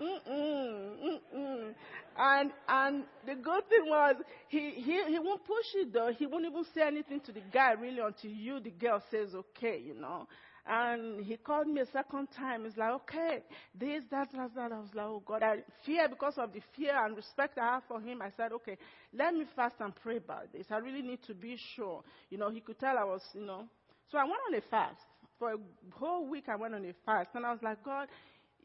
mm-mm, 0.00 1.18
mm-mm. 1.34 1.74
And, 2.18 2.50
and 2.68 3.04
the 3.26 3.34
good 3.34 3.68
thing 3.68 3.86
was, 3.86 4.16
he, 4.48 4.70
he, 4.70 5.02
he 5.08 5.18
won't 5.18 5.44
push 5.44 5.66
it 5.74 5.92
though. 5.92 6.12
He 6.16 6.26
won't 6.26 6.46
even 6.46 6.64
say 6.74 6.82
anything 6.86 7.20
to 7.20 7.32
the 7.32 7.42
guy 7.52 7.72
really 7.72 8.00
until 8.00 8.30
you, 8.30 8.60
the 8.60 8.70
girl, 8.70 9.02
says 9.10 9.34
okay, 9.34 9.80
you 9.84 9.94
know. 9.94 10.26
And 10.68 11.24
he 11.24 11.36
called 11.36 11.68
me 11.68 11.80
a 11.82 11.86
second 11.86 12.28
time. 12.36 12.64
He's 12.64 12.76
like, 12.76 12.90
okay, 12.90 13.42
this, 13.78 14.02
that, 14.10 14.32
that, 14.32 14.54
that. 14.56 14.72
I 14.72 14.78
was 14.78 14.88
like, 14.94 15.06
oh 15.06 15.22
God, 15.24 15.42
I 15.44 15.58
fear 15.84 16.08
because 16.08 16.34
of 16.38 16.52
the 16.52 16.60
fear 16.76 17.04
and 17.04 17.14
respect 17.14 17.56
I 17.58 17.74
have 17.74 17.82
for 17.86 18.00
him. 18.00 18.20
I 18.20 18.30
said, 18.36 18.52
okay, 18.52 18.76
let 19.16 19.32
me 19.32 19.44
fast 19.54 19.76
and 19.78 19.94
pray 19.94 20.16
about 20.16 20.52
this. 20.52 20.66
I 20.70 20.78
really 20.78 21.02
need 21.02 21.22
to 21.28 21.34
be 21.34 21.56
sure. 21.76 22.02
You 22.30 22.38
know, 22.38 22.50
he 22.50 22.60
could 22.60 22.80
tell 22.80 22.98
I 22.98 23.04
was, 23.04 23.22
you 23.34 23.46
know. 23.46 23.66
So 24.10 24.18
I 24.18 24.24
went 24.24 24.40
on 24.48 24.54
a 24.54 24.60
fast. 24.68 24.98
For 25.38 25.52
a 25.52 25.56
whole 25.92 26.28
week 26.28 26.44
I 26.48 26.56
went 26.56 26.74
on 26.74 26.84
a 26.84 26.94
fast. 27.04 27.28
And 27.34 27.46
I 27.46 27.52
was 27.52 27.62
like, 27.62 27.84
God, 27.84 28.08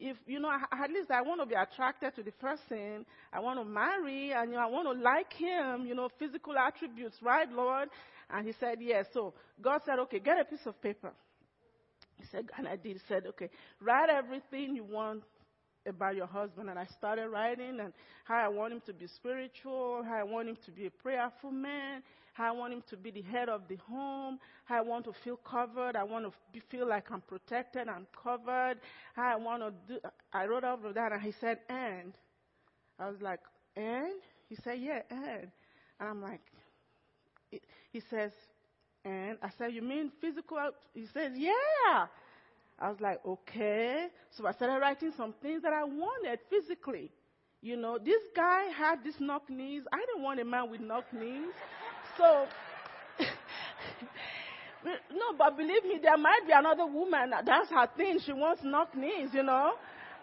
if, 0.02 0.16
you 0.26 0.40
know, 0.40 0.50
at 0.50 0.90
least 0.90 1.10
I 1.10 1.22
want 1.22 1.40
to 1.40 1.46
be 1.46 1.54
attracted 1.54 2.16
to 2.16 2.22
the 2.22 2.32
person 2.32 3.06
I 3.32 3.38
want 3.38 3.60
to 3.60 3.64
marry 3.64 4.32
and, 4.32 4.50
you 4.50 4.56
know, 4.56 4.62
I 4.62 4.66
want 4.66 4.88
to 4.88 5.00
like 5.00 5.32
him, 5.32 5.86
you 5.86 5.94
know, 5.94 6.08
physical 6.18 6.58
attributes, 6.58 7.16
right, 7.22 7.50
Lord? 7.50 7.88
And 8.28 8.46
he 8.46 8.52
said, 8.58 8.78
yes. 8.80 9.06
So 9.14 9.32
God 9.60 9.80
said, 9.86 10.00
okay, 10.00 10.18
get 10.18 10.40
a 10.40 10.44
piece 10.44 10.66
of 10.66 10.80
paper. 10.82 11.12
He 12.16 12.24
said, 12.32 12.46
and 12.58 12.66
I 12.66 12.76
did. 12.76 12.94
He 12.94 13.00
said, 13.08 13.26
okay, 13.28 13.48
write 13.80 14.10
everything 14.10 14.74
you 14.74 14.84
want 14.84 15.22
about 15.86 16.16
your 16.16 16.26
husband. 16.26 16.68
And 16.68 16.78
I 16.78 16.86
started 16.98 17.28
writing 17.28 17.78
and 17.80 17.92
how 18.24 18.44
I 18.44 18.48
want 18.48 18.72
him 18.72 18.82
to 18.86 18.92
be 18.92 19.06
spiritual, 19.06 20.02
how 20.04 20.18
I 20.18 20.24
want 20.24 20.48
him 20.48 20.58
to 20.66 20.72
be 20.72 20.86
a 20.86 20.90
prayerful 20.90 21.52
man, 21.52 22.02
I 22.38 22.50
want 22.52 22.72
him 22.72 22.82
to 22.88 22.96
be 22.96 23.10
the 23.10 23.22
head 23.22 23.48
of 23.48 23.68
the 23.68 23.76
home, 23.76 24.38
I 24.68 24.80
want 24.80 25.04
to 25.06 25.12
feel 25.12 25.36
covered. 25.36 25.96
I 25.96 26.04
want 26.04 26.24
to 26.24 26.60
feel 26.70 26.86
like 26.88 27.10
I'm 27.10 27.20
protected 27.20 27.88
and 27.88 28.06
covered. 28.22 28.76
I 29.16 29.36
want 29.36 29.62
to 29.62 29.72
do. 29.94 30.00
I 30.32 30.46
wrote 30.46 30.64
all 30.64 30.78
of 30.84 30.94
that 30.94 31.12
and 31.12 31.22
he 31.22 31.32
said, 31.32 31.58
and. 31.68 32.14
I 32.98 33.08
was 33.08 33.20
like, 33.20 33.40
and? 33.76 34.12
He 34.48 34.56
said, 34.56 34.78
yeah, 34.80 35.02
and. 35.10 35.48
And 36.00 36.08
I'm 36.08 36.22
like, 36.22 36.40
he 37.92 38.00
says, 38.00 38.32
and 39.04 39.36
I 39.42 39.50
said, 39.58 39.72
You 39.72 39.82
mean 39.82 40.10
physical? 40.20 40.58
He 40.94 41.06
says, 41.06 41.32
Yeah. 41.36 42.06
I 42.78 42.88
was 42.88 43.00
like, 43.00 43.20
Okay. 43.26 44.08
So 44.30 44.46
I 44.46 44.52
started 44.52 44.80
writing 44.80 45.12
some 45.16 45.34
things 45.42 45.62
that 45.62 45.72
I 45.72 45.84
wanted 45.84 46.38
physically. 46.48 47.10
You 47.60 47.76
know, 47.76 47.98
this 47.98 48.22
guy 48.34 48.64
had 48.64 49.04
these 49.04 49.20
knock 49.20 49.48
knees. 49.48 49.84
I 49.92 49.98
didn't 49.98 50.22
want 50.22 50.40
a 50.40 50.44
man 50.44 50.70
with 50.70 50.80
knock 50.80 51.12
knees. 51.12 51.54
So, 52.18 52.46
no, 54.84 55.32
but 55.38 55.56
believe 55.56 55.84
me, 55.84 55.98
there 56.02 56.16
might 56.16 56.40
be 56.46 56.52
another 56.54 56.86
woman. 56.86 57.32
That's 57.44 57.70
her 57.70 57.88
thing. 57.96 58.18
She 58.24 58.32
wants 58.32 58.62
knock 58.64 58.94
knees, 58.96 59.30
you 59.32 59.42
know. 59.42 59.72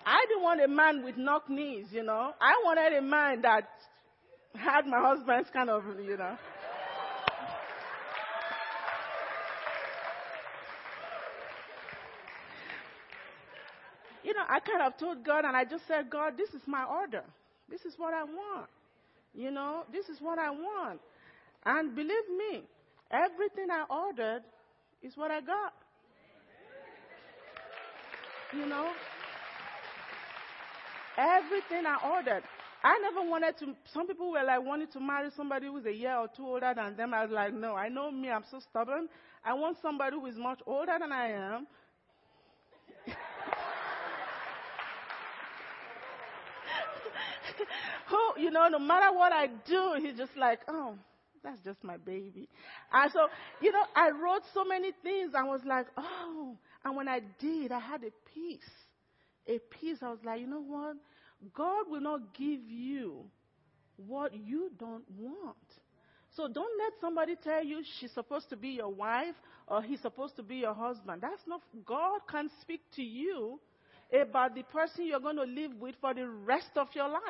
I 0.05 0.25
didn't 0.27 0.43
want 0.43 0.61
a 0.61 0.67
man 0.67 1.03
with 1.03 1.17
knock 1.17 1.49
knees, 1.49 1.87
you 1.91 2.03
know. 2.03 2.33
I 2.39 2.61
wanted 2.63 2.93
a 2.97 3.01
man 3.01 3.41
that 3.41 3.67
had 4.55 4.85
my 4.85 4.99
husband's 4.99 5.49
kind 5.51 5.69
of, 5.69 5.83
you 6.03 6.17
know. 6.17 6.37
you 14.23 14.33
know, 14.33 14.43
I 14.47 14.59
kind 14.59 14.81
of 14.81 14.97
told 14.97 15.25
God 15.25 15.45
and 15.45 15.55
I 15.55 15.65
just 15.65 15.87
said, 15.87 16.09
God, 16.09 16.33
this 16.37 16.49
is 16.49 16.61
my 16.67 16.83
order. 16.83 17.23
This 17.69 17.81
is 17.81 17.95
what 17.97 18.13
I 18.13 18.23
want. 18.23 18.69
You 19.33 19.51
know, 19.51 19.83
this 19.91 20.07
is 20.09 20.19
what 20.19 20.39
I 20.39 20.49
want. 20.49 20.99
And 21.65 21.95
believe 21.95 22.29
me, 22.37 22.63
everything 23.11 23.67
I 23.71 23.85
ordered 23.89 24.43
is 25.01 25.15
what 25.15 25.31
I 25.31 25.41
got. 25.41 25.73
You 28.53 28.65
know? 28.65 28.91
Everything 31.17 31.85
I 31.85 31.97
ordered. 32.15 32.43
I 32.81 32.97
never 32.99 33.29
wanted 33.29 33.57
to, 33.59 33.75
some 33.93 34.07
people 34.07 34.31
were 34.31 34.43
like 34.43 34.63
wanting 34.63 34.87
to 34.93 34.99
marry 35.01 35.29
somebody 35.35 35.67
who's 35.67 35.85
a 35.85 35.93
year 35.93 36.15
or 36.15 36.29
two 36.29 36.47
older 36.47 36.73
than 36.73 36.95
them. 36.95 37.13
I 37.13 37.23
was 37.23 37.31
like, 37.31 37.53
no, 37.53 37.75
I 37.75 37.89
know 37.89 38.09
me, 38.09 38.31
I'm 38.31 38.45
so 38.49 38.59
stubborn. 38.59 39.09
I 39.43 39.53
want 39.53 39.77
somebody 39.81 40.15
who 40.15 40.25
is 40.27 40.37
much 40.37 40.61
older 40.65 40.95
than 40.97 41.11
I 41.11 41.27
am. 41.27 41.67
who, 48.07 48.41
you 48.41 48.49
know, 48.49 48.69
no 48.69 48.79
matter 48.79 49.13
what 49.13 49.33
I 49.33 49.47
do, 49.47 49.95
he's 49.99 50.15
just 50.17 50.37
like, 50.37 50.61
oh, 50.69 50.95
that's 51.43 51.61
just 51.61 51.83
my 51.83 51.97
baby. 51.97 52.47
And 52.91 53.11
so, 53.11 53.27
you 53.61 53.71
know, 53.71 53.83
I 53.95 54.09
wrote 54.09 54.43
so 54.53 54.63
many 54.65 54.91
things. 55.03 55.33
I 55.37 55.43
was 55.43 55.61
like, 55.65 55.87
oh. 55.97 56.57
And 56.83 56.95
when 56.95 57.07
I 57.07 57.21
did, 57.39 57.71
I 57.71 57.79
had 57.79 58.03
a 58.03 58.11
peace. 58.33 58.59
A 59.47 59.59
peace. 59.79 59.97
I 60.01 60.09
was 60.09 60.19
like, 60.23 60.41
you 60.41 60.47
know 60.47 60.61
what? 60.61 60.95
God 61.53 61.85
will 61.89 62.01
not 62.01 62.33
give 62.37 62.61
you 62.67 63.25
what 63.95 64.33
you 64.33 64.71
don't 64.79 65.03
want. 65.17 65.57
So 66.35 66.47
don't 66.47 66.79
let 66.79 66.93
somebody 67.01 67.35
tell 67.43 67.63
you 67.63 67.81
she's 67.99 68.11
supposed 68.13 68.49
to 68.49 68.55
be 68.55 68.69
your 68.69 68.89
wife 68.89 69.35
or 69.67 69.81
he's 69.81 70.01
supposed 70.01 70.35
to 70.35 70.43
be 70.43 70.57
your 70.57 70.73
husband. 70.73 71.21
That's 71.21 71.41
not, 71.47 71.61
God 71.85 72.21
can 72.29 72.49
speak 72.61 72.81
to 72.95 73.01
you 73.01 73.59
about 74.13 74.55
the 74.55 74.63
person 74.63 75.05
you're 75.07 75.19
going 75.19 75.37
to 75.37 75.43
live 75.43 75.71
with 75.79 75.95
for 75.99 76.13
the 76.13 76.27
rest 76.27 76.71
of 76.75 76.87
your 76.93 77.09
life. 77.09 77.21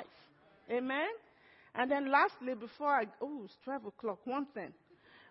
Amen? 0.70 1.08
And 1.76 1.90
then 1.90 2.12
lastly, 2.12 2.56
before 2.56 2.90
I, 2.90 3.06
oh, 3.22 3.44
it's 3.46 3.56
12 3.64 3.86
o'clock, 3.86 4.20
one 4.26 4.48
thing. 4.54 4.74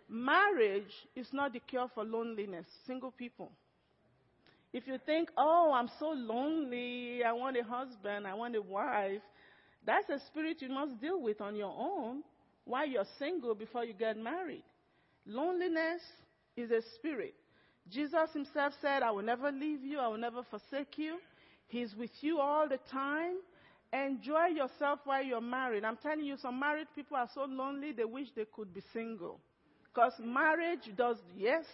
Marriage 0.08 0.92
is 1.14 1.28
not 1.32 1.52
the 1.52 1.60
cure 1.60 1.88
for 1.94 2.04
loneliness, 2.04 2.66
single 2.86 3.10
people. 3.10 3.52
If 4.72 4.86
you 4.86 4.98
think, 5.04 5.30
oh, 5.36 5.72
I'm 5.74 5.90
so 5.98 6.10
lonely, 6.10 7.22
I 7.24 7.32
want 7.32 7.56
a 7.56 7.64
husband, 7.64 8.26
I 8.26 8.34
want 8.34 8.54
a 8.54 8.62
wife, 8.62 9.22
that's 9.84 10.08
a 10.10 10.18
spirit 10.26 10.60
you 10.60 10.68
must 10.68 11.00
deal 11.00 11.20
with 11.20 11.40
on 11.40 11.56
your 11.56 11.74
own 11.76 12.22
while 12.64 12.86
you're 12.86 13.06
single 13.18 13.54
before 13.54 13.84
you 13.84 13.94
get 13.94 14.18
married. 14.18 14.64
Loneliness 15.26 16.02
is 16.56 16.70
a 16.70 16.82
spirit. 16.96 17.34
Jesus 17.90 18.30
himself 18.34 18.74
said, 18.82 19.02
I 19.02 19.10
will 19.10 19.22
never 19.22 19.50
leave 19.50 19.82
you, 19.82 19.98
I 19.98 20.08
will 20.08 20.18
never 20.18 20.42
forsake 20.42 20.98
you. 20.98 21.18
He's 21.68 21.94
with 21.94 22.10
you 22.20 22.38
all 22.38 22.68
the 22.68 22.78
time. 22.90 23.36
Enjoy 23.92 24.46
yourself 24.48 25.00
while 25.04 25.22
you're 25.22 25.40
married. 25.40 25.84
I'm 25.84 25.96
telling 25.96 26.24
you, 26.24 26.36
some 26.36 26.60
married 26.60 26.88
people 26.94 27.16
are 27.16 27.28
so 27.32 27.44
lonely 27.44 27.92
they 27.92 28.04
wish 28.04 28.28
they 28.36 28.44
could 28.44 28.74
be 28.74 28.82
single. 28.92 29.40
Because 29.84 30.12
marriage 30.22 30.90
does, 30.96 31.16
yes, 31.36 31.64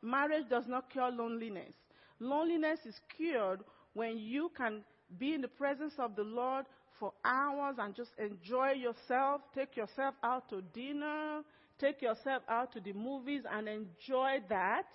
marriage 0.00 0.48
does 0.48 0.66
not 0.68 0.88
cure 0.90 1.10
loneliness. 1.10 1.74
Loneliness 2.20 2.80
is 2.86 3.00
cured 3.16 3.60
when 3.94 4.18
you 4.18 4.50
can 4.56 4.84
be 5.18 5.34
in 5.34 5.40
the 5.40 5.48
presence 5.48 5.94
of 5.98 6.14
the 6.14 6.22
Lord 6.22 6.66
for 6.98 7.12
hours 7.24 7.76
and 7.78 7.94
just 7.94 8.12
enjoy 8.18 8.72
yourself, 8.72 9.40
take 9.54 9.76
yourself 9.76 10.14
out 10.22 10.48
to 10.50 10.62
dinner, 10.62 11.42
take 11.78 12.00
yourself 12.02 12.42
out 12.48 12.72
to 12.72 12.80
the 12.80 12.92
movies 12.92 13.42
and 13.50 13.68
enjoy 13.68 14.38
that. 14.48 14.86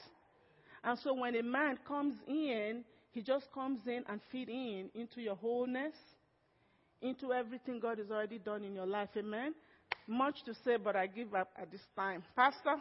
And 0.83 0.97
so 0.97 1.13
when 1.13 1.35
a 1.35 1.43
man 1.43 1.77
comes 1.85 2.15
in, 2.27 2.85
he 3.11 3.21
just 3.21 3.51
comes 3.51 3.81
in 3.85 4.03
and 4.07 4.21
feed 4.31 4.47
in 4.49 4.89
into 4.93 5.21
your 5.21 5.35
wholeness, 5.35 5.93
into 7.01 7.33
everything 7.33 7.79
God 7.79 7.97
has 7.97 8.11
already 8.11 8.39
done 8.39 8.63
in 8.63 8.75
your 8.75 8.85
life. 8.85 9.09
Amen. 9.17 9.53
Much 10.07 10.43
to 10.45 10.53
say, 10.53 10.77
but 10.77 10.95
I 10.95 11.07
give 11.07 11.33
up 11.33 11.51
at 11.59 11.71
this 11.71 11.81
time. 11.95 12.23
Pastor? 12.35 12.75